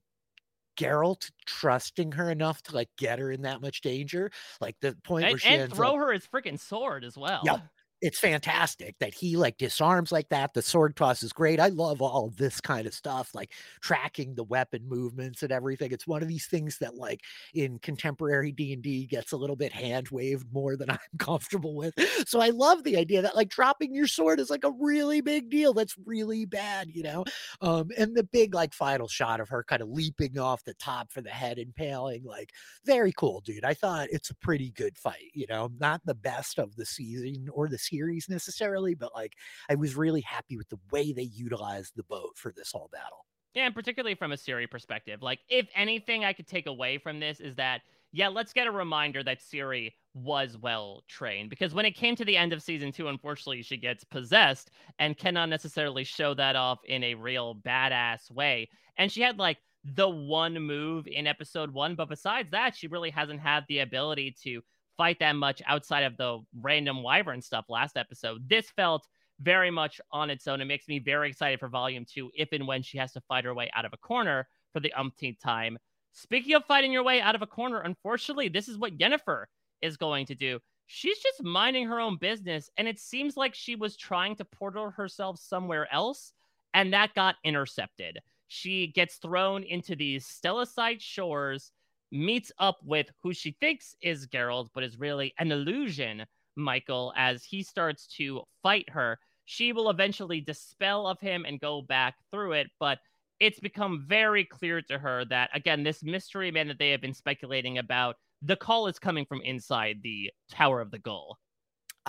[0.79, 5.25] Geralt trusting her enough to like get her in that much danger, like the point
[5.25, 7.41] and, where she and throw up, her his freaking sword as well.
[7.43, 7.59] Yeah,
[8.01, 10.53] it's fantastic that he like disarms like that.
[10.53, 11.59] The sword toss is great.
[11.59, 15.91] I love all this kind of stuff, like tracking the weapon movements and everything.
[15.91, 17.21] It's one of these things that like
[17.53, 21.93] in contemporary D&D gets a little bit hand waved more than I'm comfortable with.
[22.27, 25.49] So I love the idea that like dropping your sword is like a really big
[25.49, 25.73] deal.
[25.73, 27.25] That's really bad, you know?
[27.61, 31.11] Um, and the big like final shot of her kind of leaping off the top
[31.11, 32.53] for the head impaling, like
[32.85, 33.65] very cool, dude.
[33.65, 37.47] I thought it's a pretty good fight, you know, not the best of the season
[37.51, 39.33] or the series necessarily, but like
[39.69, 43.25] I was really happy with the way they utilized the boat for this whole battle.
[43.55, 45.21] Yeah, and particularly from a Ciri perspective.
[45.21, 47.81] Like, if anything I could take away from this is that,
[48.11, 51.49] yeah, let's get a reminder that Ciri was well trained.
[51.49, 55.17] Because when it came to the end of season two, unfortunately, she gets possessed and
[55.17, 58.69] cannot necessarily show that off in a real badass way.
[58.97, 63.09] And she had like the one move in episode one, but besides that, she really
[63.09, 64.61] hasn't had the ability to
[64.99, 68.49] fight that much outside of the random wyvern stuff last episode.
[68.49, 69.07] This felt
[69.39, 70.59] very much on its own.
[70.59, 73.45] It makes me very excited for volume two, if and when she has to fight
[73.45, 75.77] her way out of a corner for the umpteenth time.
[76.11, 79.45] Speaking of fighting your way out of a corner, unfortunately, this is what Yennefer
[79.81, 80.59] is going to do.
[80.87, 84.89] She's just minding her own business, and it seems like she was trying to portal
[84.89, 86.33] herself somewhere else,
[86.73, 88.19] and that got intercepted.
[88.49, 91.71] She gets thrown into these Stellicite shores
[92.11, 97.43] meets up with who she thinks is Geralt, but is really an illusion, Michael, as
[97.43, 99.19] he starts to fight her.
[99.45, 102.99] She will eventually dispel of him and go back through it, but
[103.39, 107.13] it's become very clear to her that, again, this mystery man that they have been
[107.13, 111.37] speculating about, the call is coming from inside the Tower of the Gull.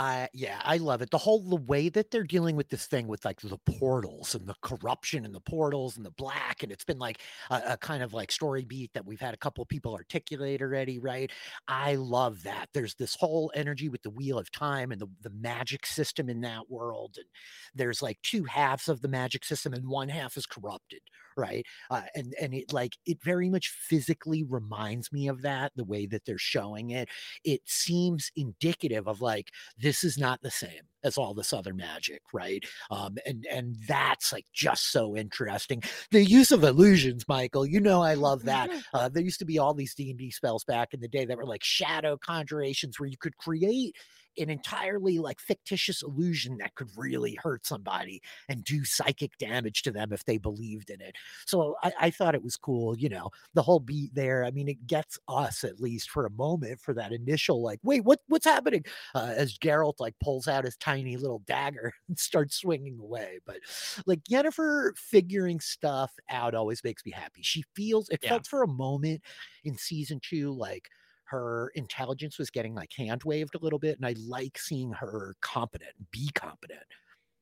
[0.00, 1.10] I yeah, I love it.
[1.10, 4.46] The whole the way that they're dealing with this thing with like the portals and
[4.46, 7.20] the corruption and the portals and the black, and it's been like
[7.50, 10.98] a, a kind of like story beat that we've had a couple people articulate already,
[10.98, 11.30] right?
[11.68, 12.70] I love that.
[12.72, 16.40] There's this whole energy with the wheel of time and the, the magic system in
[16.40, 17.16] that world.
[17.18, 17.26] And
[17.74, 21.00] there's like two halves of the magic system, and one half is corrupted,
[21.40, 21.66] right?
[21.90, 26.06] Uh, and and it like it very much physically reminds me of that, the way
[26.06, 27.08] that they're showing it.
[27.44, 32.20] It seems indicative of like this is not the same as all this other magic,
[32.32, 32.62] right?
[32.90, 35.82] Um, and and that's like just so interesting.
[36.10, 37.66] The use of illusions, Michael.
[37.66, 38.70] You know I love that.
[38.92, 41.24] Uh, there used to be all these D and D spells back in the day
[41.24, 43.94] that were like shadow conjurations, where you could create
[44.38, 49.90] an entirely like fictitious illusion that could really hurt somebody and do psychic damage to
[49.90, 51.14] them if they believed in it.
[51.46, 54.44] So I, I thought it was cool, you know, the whole beat there.
[54.44, 58.04] I mean, it gets us at least for a moment for that initial like, wait,
[58.04, 58.84] what what's happening?
[59.14, 63.38] Uh, as Geralt like pulls out his tiny little dagger and starts swinging away.
[63.46, 63.58] But
[64.06, 67.42] like Yennefer figuring stuff out always makes me happy.
[67.42, 68.30] She feels it yeah.
[68.30, 69.22] felt for a moment
[69.64, 70.88] in season two like
[71.30, 73.96] her intelligence was getting like hand waved a little bit.
[73.96, 76.80] And I like seeing her competent, be competent.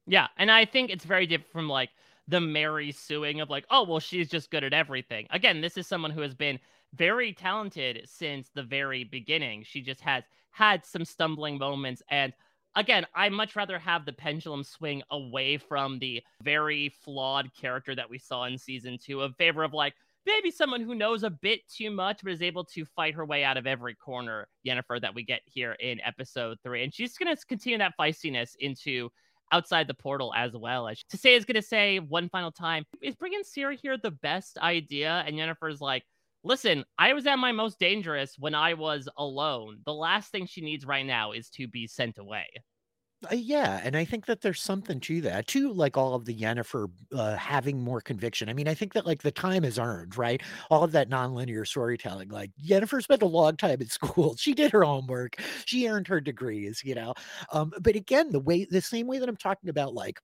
[0.07, 0.29] Yeah.
[0.37, 1.91] And I think it's very different from like
[2.29, 5.27] the Mary suing of like, oh, well, she's just good at everything.
[5.31, 6.59] Again, this is someone who has been
[6.95, 9.63] very talented since the very beginning.
[9.65, 12.03] She just has had some stumbling moments.
[12.11, 12.35] And
[12.75, 18.11] again, I much rather have the pendulum swing away from the very flawed character that
[18.11, 19.95] we saw in season two of favor of like,
[20.27, 23.45] maybe someone who knows a bit too much, but is able to fight her way
[23.45, 26.85] out of every corner, Yennefer, that we get here in episode three.
[26.85, 29.11] And she's going to continue that feistiness into
[29.53, 30.89] outside the portal as well.
[30.89, 34.59] As Tissaia is going to say one final time, is bringing Ciri here the best
[34.59, 35.25] idea?
[35.27, 36.05] And Yennefer's like,
[36.45, 39.79] listen, I was at my most dangerous when I was alone.
[39.87, 42.47] The last thing she needs right now is to be sent away.
[43.25, 46.35] Uh, yeah, and I think that there's something to that, too, like all of the
[46.35, 48.49] Yennefer uh, having more conviction.
[48.49, 50.41] I mean, I think that like the time is earned, right?
[50.71, 52.29] All of that nonlinear storytelling.
[52.29, 54.37] Like Yennefer spent a long time at school.
[54.37, 55.35] She did her homework.
[55.65, 57.13] She earned her degrees, you know.
[57.53, 60.21] Um, but again, the way the same way that I'm talking about, like,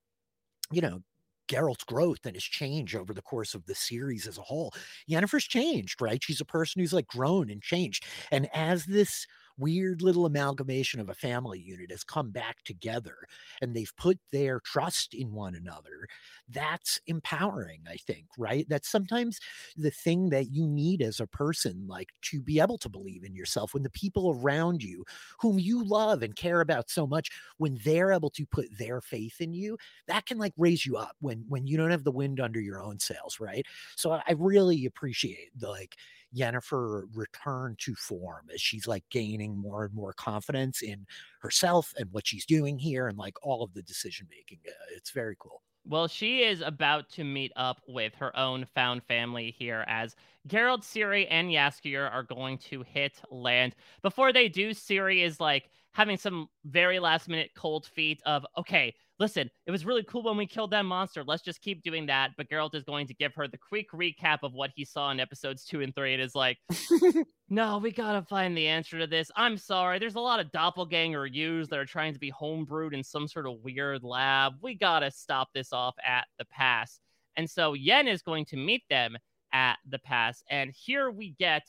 [0.73, 1.01] you know,
[1.49, 4.73] Geralt's growth and his change over the course of the series as a whole.
[5.11, 6.23] Yennefer's changed, right?
[6.23, 8.05] She's a person who's like grown and changed.
[8.31, 9.27] And as this
[9.59, 13.17] weird little amalgamation of a family unit has come back together
[13.61, 16.07] and they've put their trust in one another.
[16.49, 18.67] That's empowering i think right?
[18.69, 19.39] That's sometimes
[19.77, 23.35] the thing that you need as a person like to be able to believe in
[23.35, 25.05] yourself when the people around you
[25.41, 29.41] whom you love and care about so much when they're able to put their faith
[29.41, 29.77] in you
[30.07, 32.83] that can like raise you up when when you don't have the wind under your
[32.83, 33.67] own sails right?
[33.97, 35.97] So i really appreciate the like
[36.35, 41.07] Yennefer return to form as she's like gaining more and more confidence in
[41.41, 44.59] herself and what she's doing here and like all of the decision making.
[44.67, 45.63] Uh, it's very cool.
[45.87, 50.17] Well, she is about to meet up with her own found family here as
[50.49, 53.75] Geralt, Ciri, and Jaskier are going to hit land.
[54.03, 58.95] Before they do, Ciri is like having some very last minute cold feet of, okay,
[59.25, 61.25] listen, it was really cool when we killed that monster.
[61.25, 62.33] Let's just keep doing that.
[62.37, 65.19] But Geralt is going to give her the quick recap of what he saw in
[65.19, 66.13] episodes two and three.
[66.13, 66.59] It is like,
[67.49, 69.31] no, we gotta find the answer to this.
[69.35, 69.99] I'm sorry.
[69.99, 73.47] There's a lot of doppelganger yous that are trying to be homebrewed in some sort
[73.47, 74.57] of weird lab.
[74.61, 77.01] We gotta stop this off at the pass.
[77.35, 79.17] And so Yen is going to meet them
[79.55, 80.43] at the pass.
[80.51, 81.63] And here we get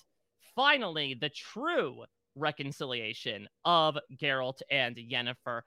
[0.57, 2.03] finally the true
[2.35, 5.61] reconciliation of Geralt and Yennefer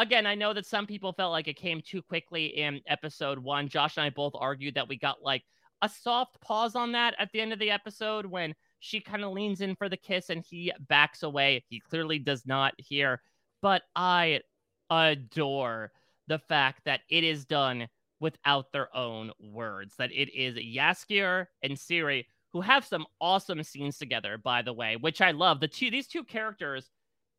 [0.00, 3.68] again, I know that some people felt like it came too quickly in episode one.
[3.68, 5.44] Josh and I both argued that we got like
[5.82, 9.32] a soft pause on that at the end of the episode when she kind of
[9.32, 11.64] leans in for the kiss and he backs away.
[11.68, 13.20] He clearly does not hear.
[13.60, 14.40] But I
[14.88, 15.92] adore
[16.28, 17.86] the fact that it is done
[18.20, 23.98] without their own words, that it is Jaskier and Ciri who have some awesome scenes
[23.98, 25.60] together, by the way, which I love.
[25.60, 26.90] The two these two characters,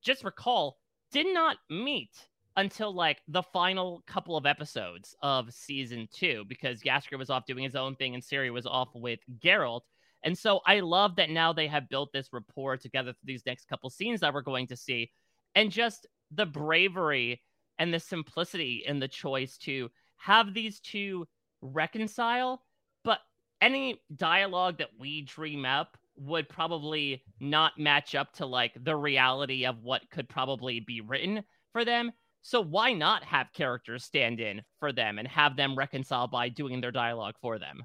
[0.04, 0.78] just recall,
[1.12, 2.12] did not meet
[2.58, 7.64] until like the final couple of episodes of season two because Jaskier was off doing
[7.64, 9.82] his own thing and Ciri was off with Geralt.
[10.24, 13.68] And so I love that now they have built this rapport together through these next
[13.68, 15.12] couple scenes that we're going to see.
[15.56, 17.42] And just the bravery
[17.80, 21.28] and the simplicity in the choice to have these two
[21.62, 22.62] reconcile.
[23.04, 23.20] But
[23.62, 29.66] any dialogue that we dream up would probably not match up to like the reality
[29.66, 32.12] of what could probably be written for them.
[32.42, 36.82] So why not have characters stand in for them and have them reconcile by doing
[36.82, 37.84] their dialogue for them?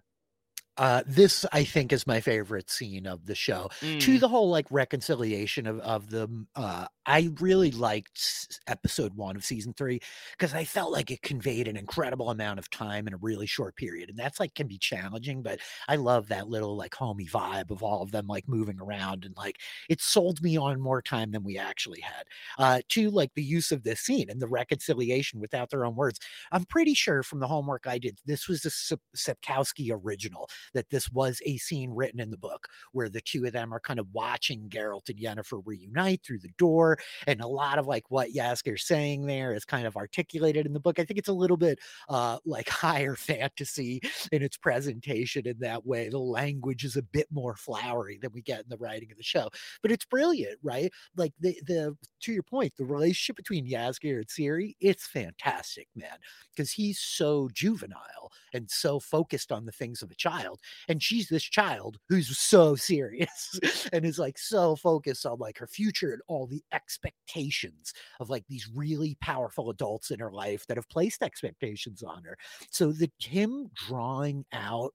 [0.79, 3.71] Uh, this I think is my favorite scene of the show.
[3.81, 4.01] Mm.
[4.01, 9.45] To the whole like reconciliation of of the uh, I really liked episode one of
[9.45, 10.01] season three
[10.33, 13.77] because I felt like it conveyed an incredible amount of time in a really short
[13.77, 14.11] period.
[14.11, 17.83] And that's like can be challenging, but I love that little like homey vibe of
[17.83, 21.45] all of them like moving around and like it sold me on more time than
[21.45, 22.25] we actually had.
[22.59, 26.19] Uh, to like the use of this scene and the reconciliation without their own words.
[26.51, 31.11] I'm pretty sure from the homework I did, this was a Sapkowski original, that this
[31.11, 34.07] was a scene written in the book where the two of them are kind of
[34.13, 38.87] watching Geralt and Yennefer reunite through the door and a lot of like what Jaskier's
[38.87, 40.99] saying there is kind of articulated in the book.
[40.99, 44.01] I think it's a little bit uh, like higher fantasy
[44.33, 46.09] in its presentation in that way.
[46.09, 49.23] The language is a bit more flowery than we get in the writing of the
[49.23, 49.49] show,
[49.83, 50.93] but it's brilliant, right?
[51.17, 56.19] Like the the to your point, the relationship between Jaskier and Ciri, it's fantastic, man,
[56.55, 60.56] because he's so juvenile and so focused on the things of a child,
[60.89, 63.59] and she's this child who's so serious
[63.93, 68.45] and is like so focused on like her future and all the expectations of like
[68.49, 72.37] these really powerful adults in her life that have placed expectations on her.
[72.71, 74.93] So that him drawing out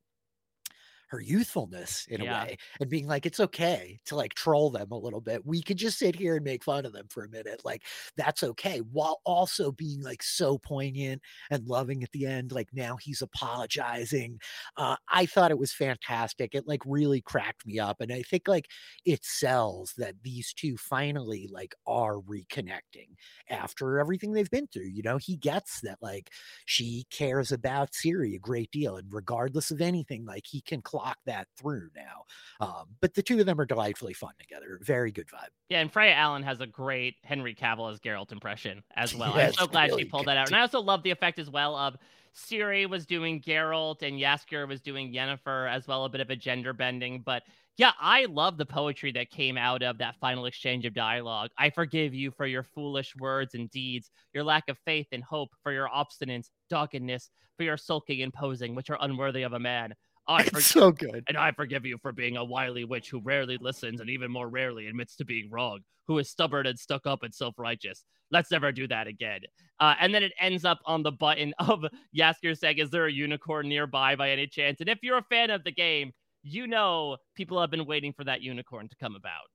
[1.12, 2.42] her youthfulness in yeah.
[2.42, 5.46] a way and being like it's okay to like troll them a little bit.
[5.46, 7.84] We could just sit here and make fun of them for a minute like
[8.16, 12.96] that's okay while also being like so poignant and loving at the end like now
[12.96, 14.40] he's apologizing.
[14.78, 16.56] Uh i thought it was fantastic.
[16.56, 18.68] It like really cracked me up and i think like
[19.06, 23.10] it sells that these two finally like are reconnecting
[23.50, 25.18] after everything they've been through you know?
[25.18, 26.32] He gets that like
[26.66, 31.01] she cares about Ciri a great deal and regardless of anything like he can cl-
[31.02, 32.24] lock that through now.
[32.60, 34.80] Um, but the two of them are delightfully fun together.
[34.82, 35.50] Very good vibe.
[35.70, 39.34] Yeah, and Freya Allan has a great Henry Cavill as Geralt impression as well.
[39.36, 40.48] Yes, I'm so glad really she pulled that out.
[40.48, 41.98] And I also love the effect as well of
[42.36, 46.36] Ciri was doing Geralt and Jaskier was doing Yennefer as well, a bit of a
[46.36, 47.22] gender bending.
[47.26, 47.44] But
[47.78, 51.50] yeah, I love the poetry that came out of that final exchange of dialogue.
[51.58, 55.50] I forgive you for your foolish words and deeds, your lack of faith and hope,
[55.64, 59.94] for your obstinance, doggedness, for your sulking and posing, which are unworthy of a man.
[60.28, 61.24] I It's so good.
[61.28, 64.50] And I forgive you for being a wily witch who rarely listens and even more
[64.50, 68.04] rarely admits to being wrong, who is stubborn and stuck up and self righteous.
[68.32, 69.42] Let's never do that again.
[69.80, 71.84] Uh, and then it ends up on the button of
[72.16, 74.80] Jaskier saying, Is there a unicorn nearby by any chance?
[74.80, 76.12] And if you're a fan of the game,
[76.44, 79.50] you know people have been waiting for that unicorn to come about.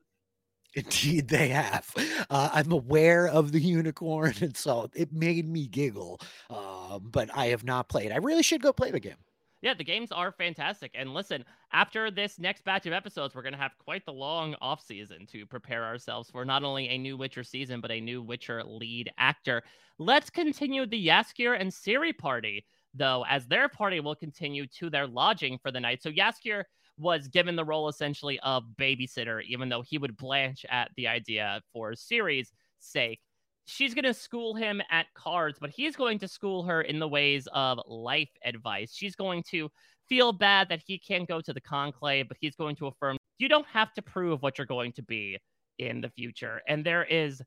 [0.75, 1.91] Indeed, they have.
[2.29, 6.21] Uh, I'm aware of the unicorn, and so it made me giggle.
[6.51, 8.13] Um, but I have not played.
[8.13, 9.17] I really should go play the game.
[9.63, 10.93] Yeah, the games are fantastic.
[10.95, 14.55] And listen, after this next batch of episodes, we're going to have quite the long
[14.61, 18.23] off season to prepare ourselves for not only a new Witcher season, but a new
[18.23, 19.63] Witcher lead actor.
[19.99, 25.07] Let's continue the Jaskier and Ciri party, though, as their party will continue to their
[25.07, 26.03] lodging for the night.
[26.03, 26.65] So Jaskier
[26.99, 31.63] was given the role essentially of babysitter, even though he would blanch at the idea
[31.73, 33.21] for Ciri's sake
[33.67, 37.09] she's going to school him at cards, but he's going to school her in the
[37.09, 38.93] ways of life advice.
[38.95, 39.71] She's going to
[40.09, 43.49] feel bad that he can't go to the conclave, but he's going to affirm you
[43.49, 45.37] don't have to prove what you're going to be
[45.79, 46.63] in the future.
[46.69, 47.43] And there is,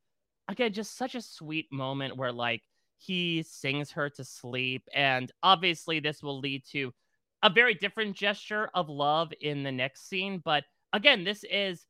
[0.47, 2.61] again, just such a sweet moment where, like,
[2.97, 4.83] he sings her to sleep.
[4.93, 6.93] And obviously, this will lead to
[7.41, 10.41] a very different gesture of love in the next scene.
[10.43, 11.85] But again, this is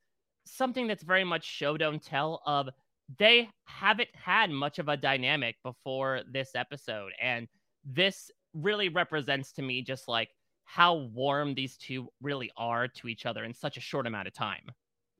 [0.46, 2.70] something that's very much show don't tell of
[3.18, 7.12] they haven't had much of a dynamic before this episode.
[7.22, 7.48] And
[7.84, 10.30] this really represents to me just like
[10.66, 14.34] how warm these two really are to each other in such a short amount of
[14.34, 14.70] time.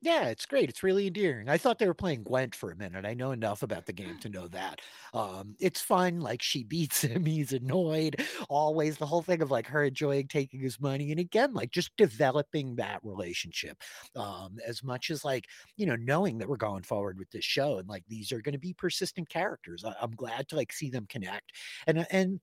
[0.02, 0.70] Yeah, it's great.
[0.70, 1.50] It's really endearing.
[1.50, 3.04] I thought they were playing Gwent for a minute.
[3.04, 4.80] I know enough about the game to know that.
[5.12, 6.20] Um, it's fun.
[6.20, 8.16] Like she beats him, he's annoyed.
[8.48, 11.94] Always the whole thing of like her enjoying taking his money, and again, like just
[11.98, 13.76] developing that relationship.
[14.16, 15.44] Um, as much as like
[15.76, 18.54] you know, knowing that we're going forward with this show, and like these are going
[18.54, 19.84] to be persistent characters.
[19.84, 21.52] I- I'm glad to like see them connect,
[21.86, 22.40] and and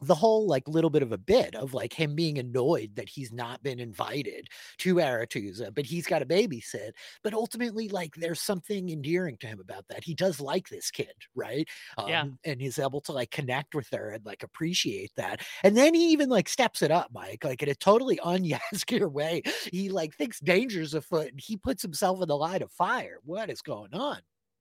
[0.00, 3.32] the whole like little bit of a bit of like him being annoyed that he's
[3.32, 4.48] not been invited
[4.78, 6.92] to Aretuza, but he's got a babysit.
[7.22, 10.04] But ultimately, like there's something endearing to him about that.
[10.04, 11.68] He does like this kid, right?
[11.96, 12.24] Um, Yeah.
[12.44, 15.42] And he's able to like connect with her and like appreciate that.
[15.62, 19.42] And then he even like steps it up, Mike, like in a totally unyaskier way.
[19.72, 23.18] He like thinks danger's afoot and he puts himself in the line of fire.
[23.24, 24.18] What is going on?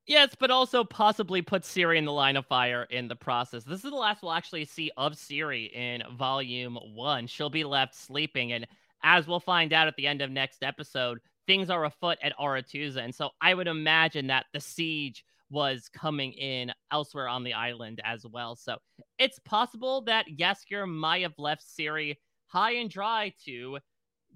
[0.07, 3.65] Yes, but also possibly put Ciri in the line of fire in the process.
[3.65, 7.27] This is the last we'll actually see of Ciri in volume one.
[7.27, 8.65] She'll be left sleeping, and
[9.03, 13.03] as we'll find out at the end of next episode, things are afoot at Aretuza.
[13.03, 18.01] And so I would imagine that the siege was coming in elsewhere on the island
[18.05, 18.55] as well.
[18.55, 18.77] So
[19.19, 22.15] it's possible that Jaskier might have left Ciri
[22.47, 23.79] high and dry to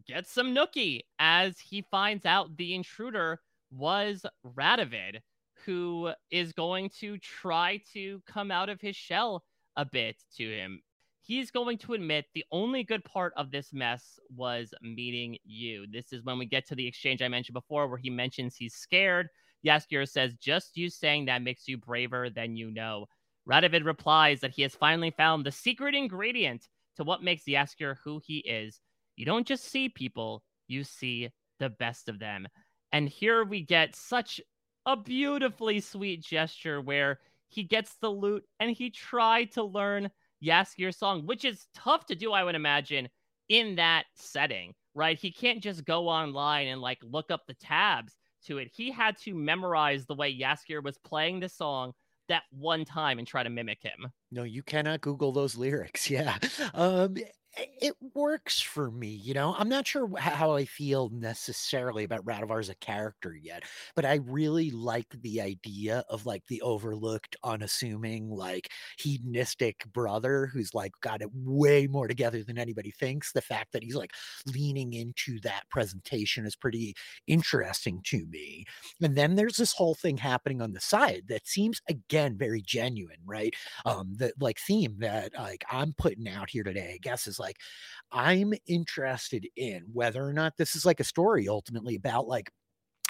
[0.05, 3.39] get some nookie as he finds out the intruder
[3.71, 5.19] was Radovid
[5.65, 9.43] who is going to try to come out of his shell
[9.75, 10.81] a bit to him.
[11.23, 15.85] He's going to admit the only good part of this mess was meeting you.
[15.91, 18.73] This is when we get to the exchange I mentioned before, where he mentions he's
[18.73, 19.27] scared.
[19.65, 23.05] Jaskier says, Just you saying that makes you braver than you know.
[23.47, 26.67] Radovid replies that he has finally found the secret ingredient
[26.97, 28.79] to what makes Jaskier who he is.
[29.15, 31.29] You don't just see people, you see
[31.59, 32.47] the best of them.
[32.91, 34.41] And here we get such
[34.85, 40.09] a beautifully sweet gesture where he gets the loot and he tried to learn
[40.43, 43.09] Jaskier's song, which is tough to do, I would imagine,
[43.49, 45.19] in that setting, right?
[45.19, 48.69] He can't just go online and like look up the tabs to it.
[48.73, 51.93] He had to memorize the way Yaskir was playing the song
[52.27, 54.09] that one time and try to mimic him.
[54.31, 56.09] No, you cannot Google those lyrics.
[56.09, 56.37] Yeah.
[56.73, 57.17] Um,
[57.57, 59.53] it works for me, you know.
[59.57, 63.63] I'm not sure how I feel necessarily about Radovid as a character yet,
[63.95, 70.73] but I really like the idea of like the overlooked, unassuming, like hedonistic brother who's
[70.73, 73.33] like got it way more together than anybody thinks.
[73.33, 74.13] The fact that he's like
[74.53, 76.95] leaning into that presentation is pretty
[77.27, 78.65] interesting to me.
[79.01, 83.19] And then there's this whole thing happening on the side that seems again very genuine,
[83.25, 83.53] right?
[83.85, 87.57] Um, the like theme that like I'm putting out here today, I guess, is like
[88.11, 92.51] I'm interested in whether or not this is like a story ultimately about like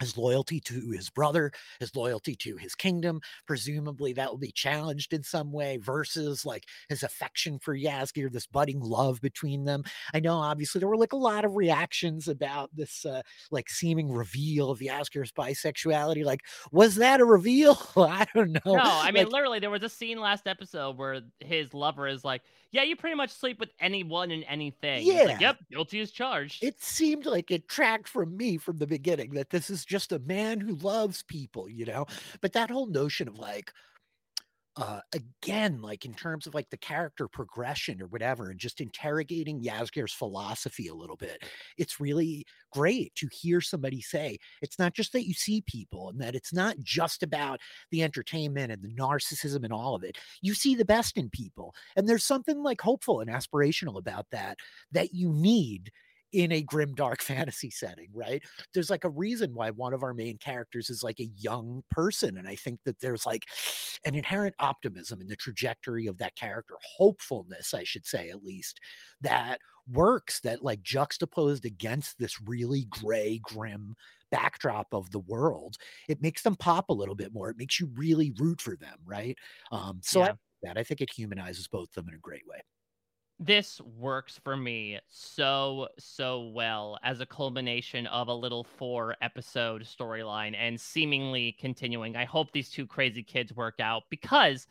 [0.02, 3.22] his loyalty to his brother, his loyalty to his kingdom.
[3.45, 8.48] Presumably, that will be challenged in some way versus like his affection for Jaskier, this
[8.48, 9.84] budding love between them.
[10.14, 13.22] I know, obviously, there were like a lot of reactions about this uh,
[13.52, 16.26] like seeming reveal of Jaskier's bisexuality.
[16.26, 16.41] Like,
[16.72, 17.80] was that a reveal?
[17.95, 18.74] I don't know.
[18.74, 22.26] No, I mean, Like, literally, there was a scene last episode where his lover is
[22.26, 22.41] like,
[22.72, 25.06] yeah, you pretty much sleep with anyone and anything.
[25.06, 25.23] Yeah.
[25.23, 26.64] Like, yep, guilty as charged.
[26.64, 30.19] It seemed like it tracked from me from the beginning that this is just a
[30.19, 32.06] man who loves people, you know?
[32.39, 33.73] But that whole notion of like,
[34.77, 39.61] uh, again, like in terms of like the character progression or whatever, and just interrogating
[39.61, 41.43] Jaskier's philosophy a little bit.
[41.77, 46.22] It's really great to hear somebody say it's not just that you see people and
[46.22, 47.60] that it's not just about
[47.91, 50.18] the entertainment and the narcissism and all of it.
[50.41, 51.76] You see the best in people.
[51.98, 54.57] And there's something like hopeful and aspirational about that
[54.93, 55.91] that you need
[56.32, 58.44] in a grim dark fantasy setting right?
[58.74, 62.38] There's like a reason why one of our main characters is like a young person
[62.38, 63.45] and i think that there's like
[64.06, 68.80] an inherent optimism in the trajectory of that character hopefulness i should say at least
[69.20, 73.95] that works that like juxtaposed against this really gray grim
[74.30, 75.78] backdrop of the world
[76.08, 78.99] it makes them pop a little bit more it makes you really root for them
[79.06, 79.38] right?
[79.72, 80.26] Um so Yeah.
[80.26, 80.34] I,
[80.64, 82.62] that i think it humanizes both of them in a great way
[83.41, 89.81] this works for me so so well as a culmination of a little four episode
[89.81, 92.15] storyline and seemingly continuing.
[92.15, 94.68] I hope these two crazy kids work out because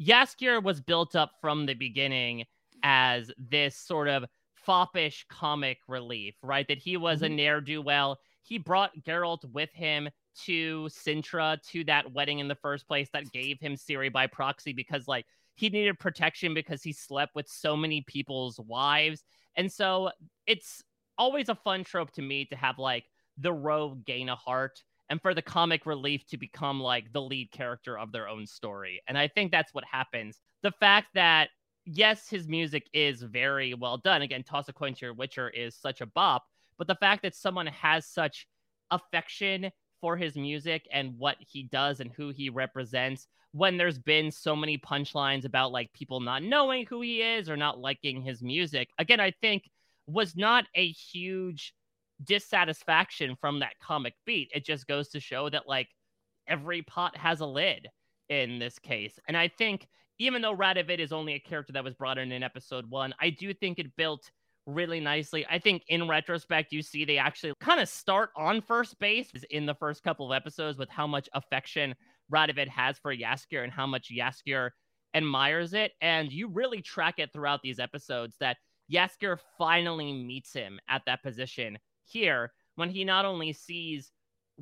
[0.00, 2.44] Jaskier was built up from the beginning
[2.84, 4.24] as this sort of
[4.54, 6.68] foppish comic relief right?
[6.68, 7.36] That he was a mm-hmm.
[7.36, 8.20] ne'er-do-well.
[8.42, 10.08] He brought Geralt with him
[10.44, 14.72] to Cintra to that wedding in the first place that gave him Ciri by proxy
[14.72, 19.24] because like he needed protection because he slept with so many people's wives.
[19.56, 20.10] And so
[20.46, 20.82] it's
[21.18, 23.04] always a fun trope to me to have like
[23.38, 27.50] the rogue gain a heart and for the comic relief to become like the lead
[27.50, 29.02] character of their own story.
[29.06, 30.40] And I think that's what happens.
[30.62, 31.50] The fact that
[31.84, 34.22] yes, his music is very well done.
[34.22, 36.44] Again, Toss a Coin to Your Witcher is such a bop,
[36.78, 38.46] but the fact that someone has such
[38.90, 39.70] affection
[40.02, 44.54] for his music and what he does and who he represents when there's been so
[44.54, 48.90] many punchlines about like people not knowing who he is or not liking his music
[48.98, 49.70] again i think
[50.06, 51.72] was not a huge
[52.24, 54.50] dissatisfaction from that comic beat.
[54.54, 55.88] It just goes to show that like
[56.46, 57.88] every pot has a lid
[58.28, 59.18] in this case.
[59.28, 59.88] And i think
[60.18, 63.30] even though Radovid is only a character that was brought in in episode one i
[63.30, 64.30] do think it built
[64.66, 65.44] really nicely.
[65.50, 69.66] I think in retrospect, you see they actually kind of start on first base in
[69.66, 71.94] the first couple of episodes with how much affection
[72.32, 74.70] Radovid has for Jaskier and how much Jaskier
[75.14, 75.92] admires it.
[76.00, 78.56] And you really track it throughout these episodes that
[78.90, 84.10] Jaskier finally meets him at that position here when he not only sees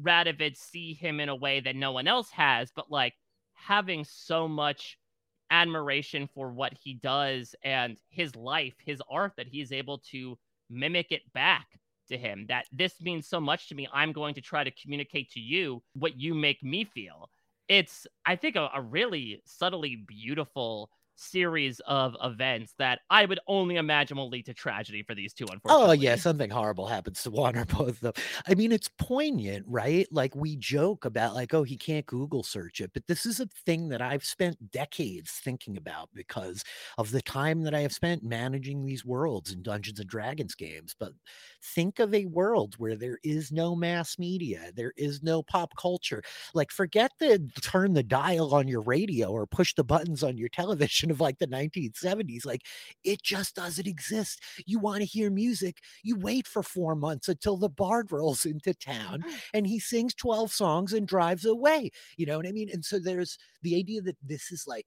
[0.00, 3.14] Radovid see him in a way that no one else has, but like
[3.54, 4.98] having so much
[5.50, 11.10] admiration for what he does and his life, his art that he's able to mimic
[11.10, 11.66] it back
[12.08, 12.46] to him.
[12.48, 13.88] That this means so much to me.
[13.92, 17.30] I'm going to try to communicate to you what you make me feel.
[17.68, 20.90] It's, I think, a, a really subtly beautiful
[21.20, 25.44] series of events that I would only imagine will lead to tragedy for these two,
[25.50, 25.88] unfortunately.
[25.88, 28.12] Oh yeah, something horrible happens to one or both of them.
[28.48, 30.08] I mean, it's poignant, right?
[30.10, 33.46] Like we joke about like, oh, he can't Google search it, but this is a
[33.66, 36.64] thing that I've spent decades thinking about because
[36.96, 40.96] of the time that I have spent managing these worlds in Dungeons and Dragons games.
[40.98, 41.12] But
[41.62, 46.22] think of a world where there is no mass media, there is no pop culture.
[46.54, 50.48] Like, forget the turn the dial on your radio or push the buttons on your
[50.48, 52.44] television of like the 1970s.
[52.44, 52.62] Like,
[53.04, 54.40] it just doesn't exist.
[54.66, 58.74] You want to hear music, you wait for four months until the bard rolls into
[58.74, 59.24] town
[59.54, 61.90] and he sings 12 songs and drives away.
[62.16, 62.70] You know what I mean?
[62.72, 64.86] And so there's the idea that this is like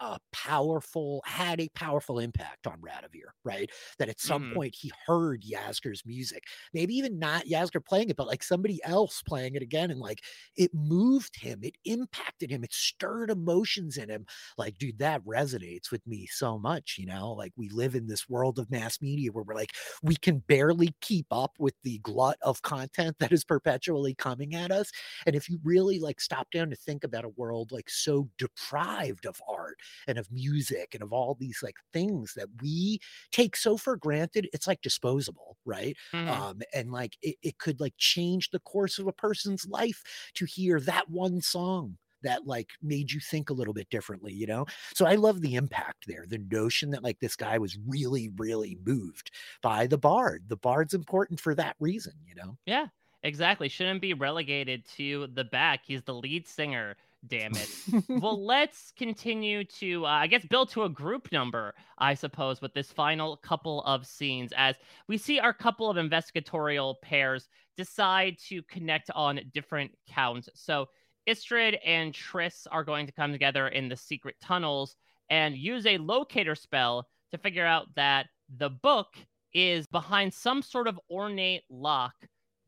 [0.00, 3.70] a, powerful, had a powerful impact on Radovid, right?
[3.98, 4.52] That at some Mhm.
[4.52, 9.22] point he heard Jaskier's music, maybe even not Yasgur playing it, but like somebody else
[9.22, 9.90] playing it again.
[9.90, 10.20] And like
[10.56, 14.26] it moved him, it impacted him, it stirred emotions in him.
[14.58, 17.32] Like, dude, that resonates with me so much, you know?
[17.32, 20.94] Like we live in this world of mass media where we're like, we can barely
[21.00, 24.90] keep up with the glut of content that is perpetually coming at us.
[25.26, 29.26] And if you really like stop down to think about a world like so deprived
[29.26, 32.98] of art and of music and of all these like things that we
[33.30, 35.96] take so for granted, it's like disposable, right?
[36.12, 36.42] Mhm.
[36.42, 40.02] Um, and like it, it could like change the course of a person's life
[40.34, 44.46] to hear that one song that like made you think a little bit differently, you
[44.46, 44.64] know?
[44.94, 46.24] So I love the impact there.
[46.28, 50.44] The notion that like this guy was really, really moved by the bard.
[50.48, 52.58] The bard's important for that reason, you know?
[52.66, 52.88] Yeah,
[53.22, 53.68] exactly.
[53.68, 55.84] Shouldn't be relegated to the back.
[55.84, 56.96] He's the lead singer.
[57.26, 57.68] Damn it.
[58.08, 62.74] well, let's continue to, uh, I guess, build to a group number, I suppose, with
[62.74, 64.74] this final couple of scenes as
[65.06, 70.48] we see our couple of investigatorial pairs decide to connect on different counts.
[70.54, 70.86] So
[71.28, 74.96] Istredd and Triss are going to come together in the secret tunnels
[75.30, 78.26] and use a locator spell to figure out that
[78.56, 79.14] the book
[79.54, 82.14] is behind some sort of ornate lock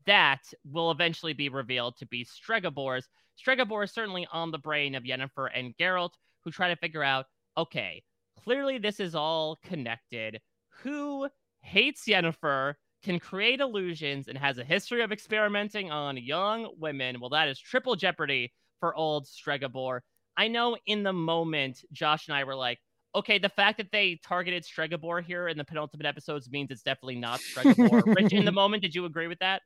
[0.05, 3.07] that will eventually be revealed to be Stregobor's.
[3.37, 6.13] Stregobor is certainly on the brain of Yennefer and Geralt,
[6.43, 7.25] who try to figure out
[7.57, 8.03] okay,
[8.43, 10.39] clearly this is all connected.
[10.83, 11.29] Who
[11.61, 17.19] hates Yennefer, can create illusions, and has a history of experimenting on young women?
[17.19, 20.01] Well, that is triple jeopardy for old Stregobor.
[20.37, 22.79] I know in the moment, Josh and I were like,
[23.15, 27.15] okay, the fact that they targeted Stregobor here in the penultimate episodes means it's definitely
[27.15, 28.03] not Stregobor.
[28.15, 29.61] Rich, in the moment, did you agree with that?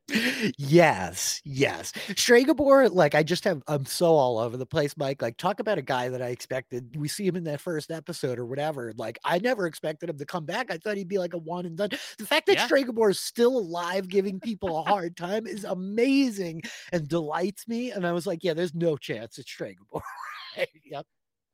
[0.58, 1.92] Yes, yes.
[2.10, 5.20] Stregobor, like I just have, I'm so all over the place, Mike.
[5.20, 6.96] Like, talk about a guy that I expected.
[6.96, 8.92] We see him in that first episode or whatever.
[8.96, 10.70] Like, I never expected him to come back.
[10.70, 11.90] I thought he'd be like a one and done.
[12.18, 12.68] The fact that Yeah.
[12.68, 16.62] Stregobor is still alive, giving people a hard time, is amazing
[16.92, 17.90] and delights me.
[17.90, 20.02] And I was like, yeah, there's no chance it's Stregobor.
[20.84, 21.06] Yep.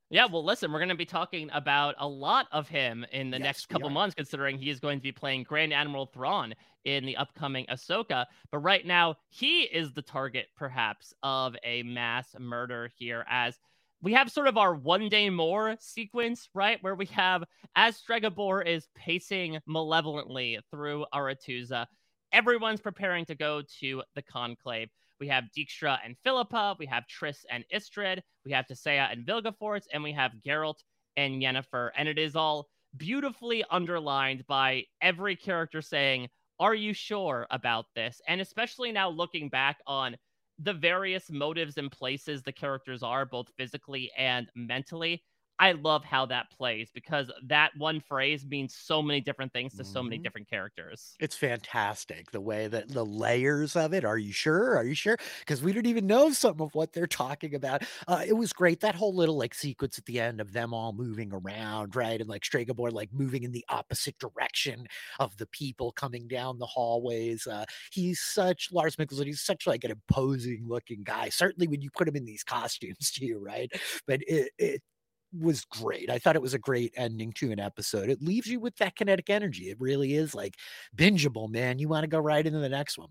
[0.09, 3.37] Yeah, well, listen, we're going to be talking about a lot of him in the
[3.37, 6.55] Yes, next couple months, considering he is going to be playing Grand Admiral Thrawn
[6.85, 8.25] in the upcoming Ahsoka.
[8.49, 13.59] But right now, he is the target, perhaps, of a mass murder here, as
[14.01, 16.81] we have sort of our one day more sequence, right?
[16.81, 17.43] Where we have,
[17.75, 21.85] as Stregobor is pacing malevolently through Aretuza,
[22.31, 24.89] everyone's preparing to go to the conclave.
[25.19, 29.85] We have Dijkstra and Philippa, we have Triss and Istredd, we have Tissaia and Vilgefortz,
[29.91, 30.83] and we have Geralt
[31.15, 31.91] and Yennefer.
[31.97, 36.29] And it is all beautifully underlined by every character saying,
[36.59, 38.21] Are you sure about this?
[38.27, 40.15] And especially now looking back on
[40.59, 45.23] the various motives and places the characters are, both physically and mentally.
[45.59, 49.83] I love how that plays because that one phrase means so many different things to
[49.83, 50.23] so many Mhm.
[50.23, 51.19] different characters.
[51.19, 54.05] It's fantastic the way that the layers of it.
[54.05, 54.77] Are you sure?
[54.77, 55.17] Are you sure?
[55.39, 57.81] Because we don't even know some of what they're talking about.
[58.07, 60.93] Uh, it was great that whole little like sequence at the end of them all
[60.93, 62.21] moving around, right?
[62.21, 64.85] And like Stregobor like moving in the opposite direction
[65.19, 67.47] of the people coming down the hallways.
[67.47, 69.25] Uh, he's such Lars Mikkelsen.
[69.25, 71.29] He's such like an imposing looking guy.
[71.29, 73.71] Certainly when you put him in these costumes too, right?
[74.05, 74.83] But it, it
[75.31, 76.09] was great.
[76.09, 78.09] I thought it was a great ending to an episode.
[78.09, 79.69] It leaves you with that kinetic energy.
[79.69, 80.55] It really is like
[80.95, 81.79] bingeable, man.
[81.79, 83.09] You want to go right into the next one.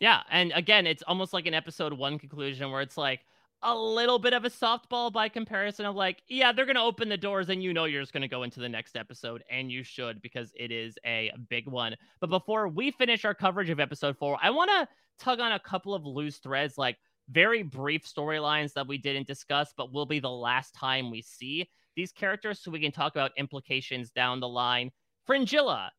[0.00, 3.20] Yeah, and again, it's almost like an episode one conclusion where it's like
[3.62, 7.16] a little bit of a softball by comparison of like, yeah, they're gonna open the
[7.16, 10.20] doors and you know you're just gonna go into the next episode, and you should
[10.20, 11.96] because it is a big one.
[12.20, 14.86] But before we finish our coverage of episode four, I wanna
[15.18, 16.98] tug on a couple of loose threads, like
[17.30, 21.68] very brief storylines that we didn't discuss, but will be the last time we see
[21.96, 24.90] these characters so we can talk about implications down the line.
[25.26, 25.90] Fringilla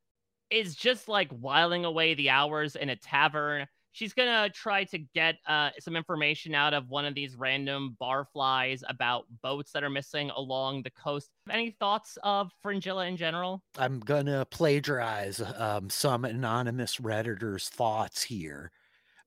[0.50, 3.68] is just like whiling away the hours in a tavern.
[3.92, 8.84] She's gonna try to get uh, some information out of one of these random barflies
[8.88, 11.32] about boats that are missing along the coast.
[11.50, 13.64] Any thoughts of Fringilla in general?
[13.78, 18.72] I'm gonna plagiarize um, some anonymous redditor's thoughts here.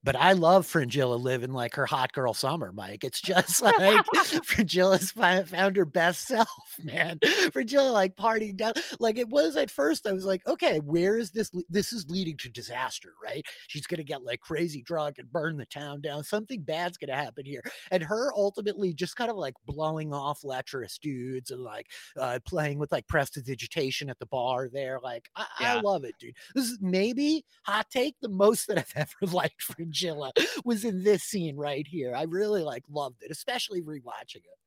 [0.03, 3.05] But I love Fringilla living like her hot girl summer, Mike.
[3.05, 4.05] It's just like
[4.45, 6.49] Fringilla's fi- found her best self,
[6.83, 7.19] man.
[7.53, 8.73] Fringilla like partying down.
[8.99, 11.51] Like it was at first, I was like, okay, where is this?
[11.69, 13.45] This is leading to disaster, right?
[13.69, 16.25] She's gonna get like crazy drunk and burn the town down.
[16.25, 17.63] Something bad's gonna happen here.
[17.91, 22.79] And her ultimately just kind of like blowing off lecherous dudes and like uh, playing
[22.79, 24.99] with like prestidigitation at the bar there.
[25.03, 26.37] Like I, I love it, dude.
[26.55, 30.33] This is maybe hot take the most that I've ever liked Fringilla
[30.65, 32.15] was in this scene right here.
[32.15, 34.59] I really like loved it, especially rewatching it.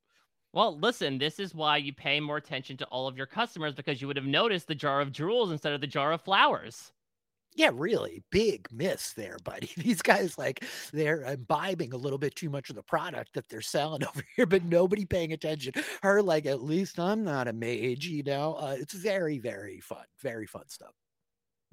[0.51, 4.01] Well, listen, this is why you pay more attention to all of your customers because
[4.01, 6.91] you would have noticed the jar of jewels instead of the jar of flowers.
[7.55, 9.69] Yeah, really big miss there, buddy.
[9.77, 13.61] These guys like they're imbibing a little bit too much of the product that they're
[13.61, 15.73] selling over here, but nobody paying attention.
[16.01, 18.55] Her like, at least I'm not a mage, you know.
[18.55, 20.93] Uh, it's very, very fun, very fun stuff.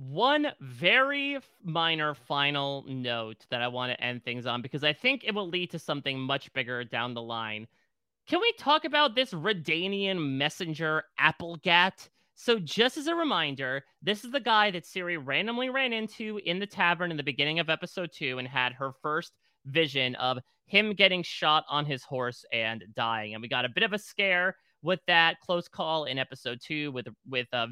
[0.01, 5.25] One very minor final note that I want to end things on because I think
[5.25, 7.67] it will lead to something much bigger down the line.
[8.27, 12.09] Can we talk about this Redanian messenger Aplegatt?
[12.35, 16.61] So, just as a reminder, this is the guy that Ciri randomly ran into in
[16.61, 19.35] the tavern in the beginning of episode two and had her first
[19.67, 23.35] vision of him getting shot on his horse and dying.
[23.35, 26.91] And we got a bit of a scare with that close call in episode two
[26.91, 27.67] with with uh,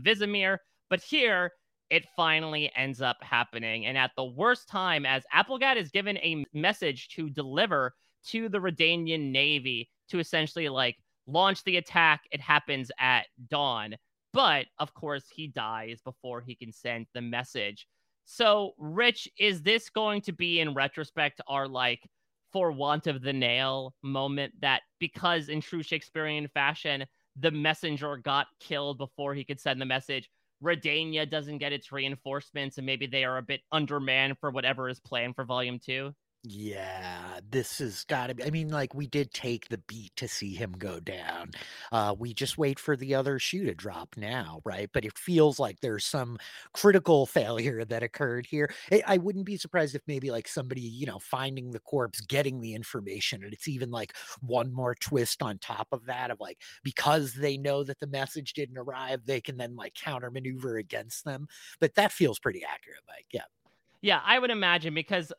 [0.90, 1.52] but here
[1.90, 3.86] it finally ends up happening.
[3.86, 7.94] And at the worst time, as Aplegatt is given a message to deliver
[8.26, 10.96] to the Redanian Navy to essentially like
[11.26, 13.96] launch the attack, it happens at dawn.
[14.32, 17.86] But of course, he dies before he can send the message.
[18.24, 22.06] So, Rich, is this going to be in retrospect our like
[22.52, 27.06] for want of the nail moment that because in true Shakespearean fashion,
[27.36, 30.28] the messenger got killed before he could send the message?
[30.62, 35.00] Redania doesn't get its reinforcements and maybe they are a bit undermanned for whatever is
[35.00, 36.12] planned for volume two?
[36.50, 38.42] Yeah, this has got to be.
[38.42, 41.50] I mean, like we did take the beat to see him go down.
[41.92, 44.88] Uh, we just wait for the other shoe to drop now, right?
[44.90, 46.38] But it feels like there's some
[46.72, 48.72] critical failure that occurred here.
[48.90, 52.60] I I wouldn't be surprised if maybe like somebody, you know, finding the corpse, getting
[52.60, 56.62] the information, and it's even like one more twist on top of that of like
[56.82, 61.24] because they know that the message didn't arrive, they can then like counter maneuver against
[61.26, 61.46] them.
[61.78, 63.26] But that feels pretty accurate, Mike.
[63.32, 63.44] Yeah.
[64.00, 65.32] Yeah, I would imagine because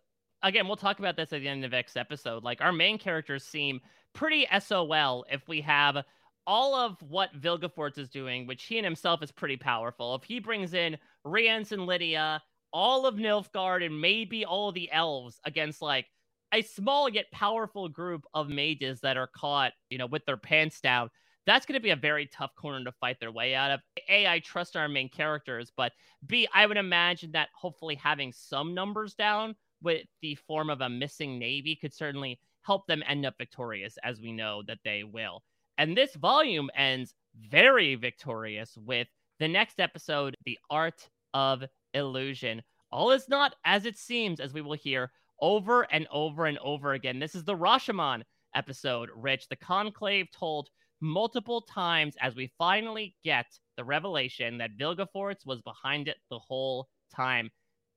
[0.43, 2.43] again, we'll talk about this at the end of next episode.
[2.43, 3.81] Like our main characters seem
[4.13, 6.03] pretty SOL if we have
[6.47, 10.15] all of what Vilgefortz is doing, which he and himself is pretty powerful.
[10.15, 12.41] If he brings in Rience and Lydia,
[12.73, 16.07] all of Nilfgaard, and maybe all the elves against like
[16.51, 20.81] a small yet powerful group of mages that are caught, you know, with their pants
[20.81, 21.09] down.
[21.45, 23.79] That's going to be a very tough corner to fight their way out of.
[24.07, 25.93] A, I trust our main characters, but
[26.25, 30.89] B, I would imagine that hopefully having some numbers down with the form of a
[30.89, 35.43] missing navy could certainly help them end up victorious, as we know that they will.
[35.77, 37.13] And this volume ends
[37.49, 39.07] very victorious with
[39.39, 42.61] the next episode, The Art of Illusion.
[42.91, 45.11] All is not as it seems, as we will hear
[45.41, 47.19] over and over and over again.
[47.19, 48.23] This is the Rashomon
[48.55, 49.47] episode, Rich.
[49.47, 50.69] The Conclave told
[51.01, 53.45] multiple times as we finally get
[53.77, 57.49] the revelation that Vilgefortz was behind it the whole time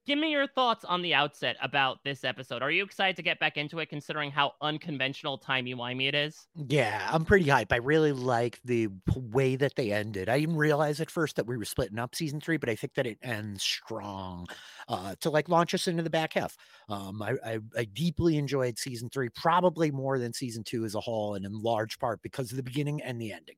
[0.07, 2.63] give me your thoughts on the outset about this episode.
[2.63, 6.49] Are you excited to get back into it considering how unconventional timey-wimey it is?
[6.55, 7.73] Yeah, I'm pretty hype.
[7.73, 10.29] I really like the way that they ended.
[10.29, 12.95] I didn't realize at first that we were splitting up season three, but I think
[12.95, 14.47] that it ends strong
[14.89, 16.57] uh, to like launch us into the back half.
[16.89, 21.01] Um, I, I, I deeply enjoyed season three, probably more than season two as a
[21.01, 23.57] whole, and in large part because of the beginning and the ending.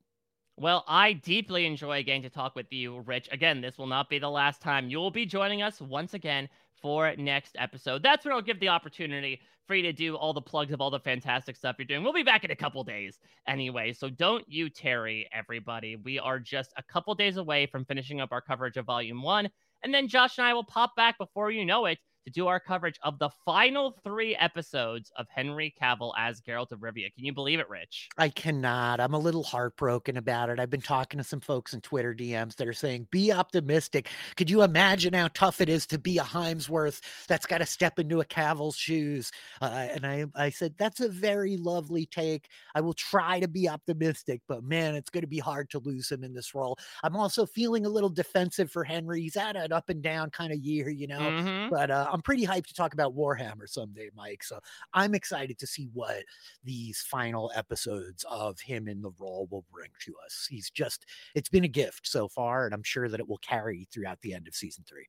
[0.57, 3.27] Well, I deeply enjoy getting to talk with you, Rich.
[3.31, 4.89] Again, this will not be the last time.
[4.89, 6.47] You will be joining us once again
[6.81, 8.01] for next episode.
[8.01, 10.89] That's when I'll give the opportunity for you to do all the plugs of all
[10.89, 12.03] the fantastic stuff you're doing.
[12.03, 15.97] We'll be back in a couple days anyway, so don't you tarry, everybody.
[15.97, 19.49] We are just a couple days away from finishing up our coverage of Volume 1,
[19.83, 22.59] and then Josh and I will pop back before you know it to do our
[22.59, 27.13] coverage of the final three episodes of Henry Cavill as Geralt of Rivia.
[27.13, 28.09] Can you believe it, Rich?
[28.17, 28.99] I cannot.
[28.99, 30.59] I'm a little heartbroken about it.
[30.59, 34.09] I've been talking to some folks in Twitter DMs that are saying, be optimistic.
[34.35, 37.99] Could you imagine how tough it is to be a Hemsworth that's got to step
[37.99, 39.31] into a Cavill's shoes?
[39.61, 42.49] Uh, and I, I said, that's a very lovely take.
[42.73, 46.11] I will try to be optimistic, but man, it's going to be hard to lose
[46.11, 46.77] him in this role.
[47.03, 49.21] I'm also feeling a little defensive for Henry.
[49.21, 51.69] He's had an up and down kind of year, you know, Mhm.
[51.69, 54.41] but uh, I'm pretty hyped to talk about Warhammer someday, Mike.
[54.41, 54.57] So
[54.93, 56.23] I'm excited to see what
[56.63, 60.47] these final episodes of him in the role will bring to us.
[60.49, 61.05] He's just,
[61.35, 64.33] it's been a gift so far, and I'm sure that it will carry throughout the
[64.33, 65.07] end of season three.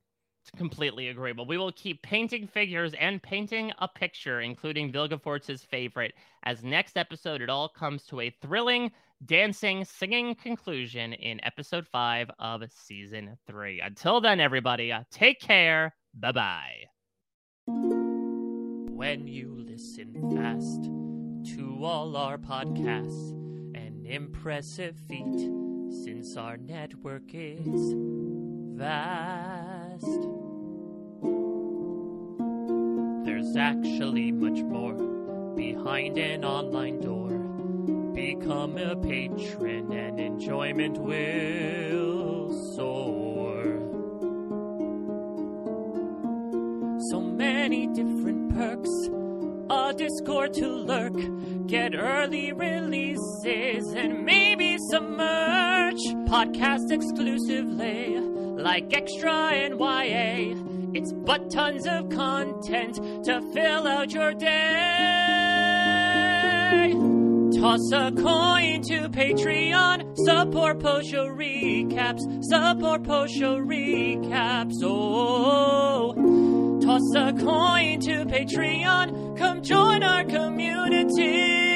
[0.56, 1.46] Completely agreeable.
[1.46, 6.12] We will keep painting figures and painting a picture, including Vilgefortz's favorite,
[6.42, 8.90] as next episode it all comes to a thrilling,
[9.26, 13.80] dancing, singing conclusion in episode five of season three.
[13.80, 15.94] Until then, everybody, uh, take care.
[16.14, 16.95] Bye bye.
[17.68, 20.84] When you listen fast
[21.56, 23.32] to all our podcasts,
[23.74, 25.50] an impressive feat
[26.04, 27.94] since our network is
[28.76, 30.06] vast.
[33.24, 34.94] There's actually much more
[35.56, 37.30] behind an online door.
[38.14, 43.45] Become a patron and enjoyment will soar.
[47.68, 48.90] Many different perks,
[49.68, 51.16] a Discord to lurk,
[51.66, 55.98] get early releases and maybe some merch.
[56.30, 60.54] Podcast exclusively, like Extra and YA.
[60.94, 62.94] It's but tons of content
[63.24, 65.16] to fill out your day.
[67.60, 74.74] Toss a coin to Patreon, support post show recaps, support post show recaps.
[74.84, 76.15] Oh,
[76.86, 81.66] toss a coin to Patreon, come join our community.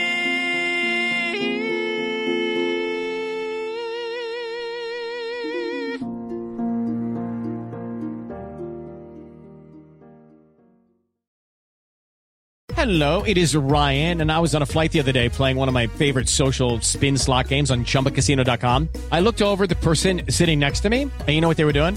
[12.77, 15.69] Hello, it is Ryan, and I was on a flight the other day playing one
[15.69, 18.89] of my favorite social spin slot games on chumbacasino.com.
[19.13, 21.75] I looked over the person sitting next to me, and you know what they were
[21.75, 21.97] doing?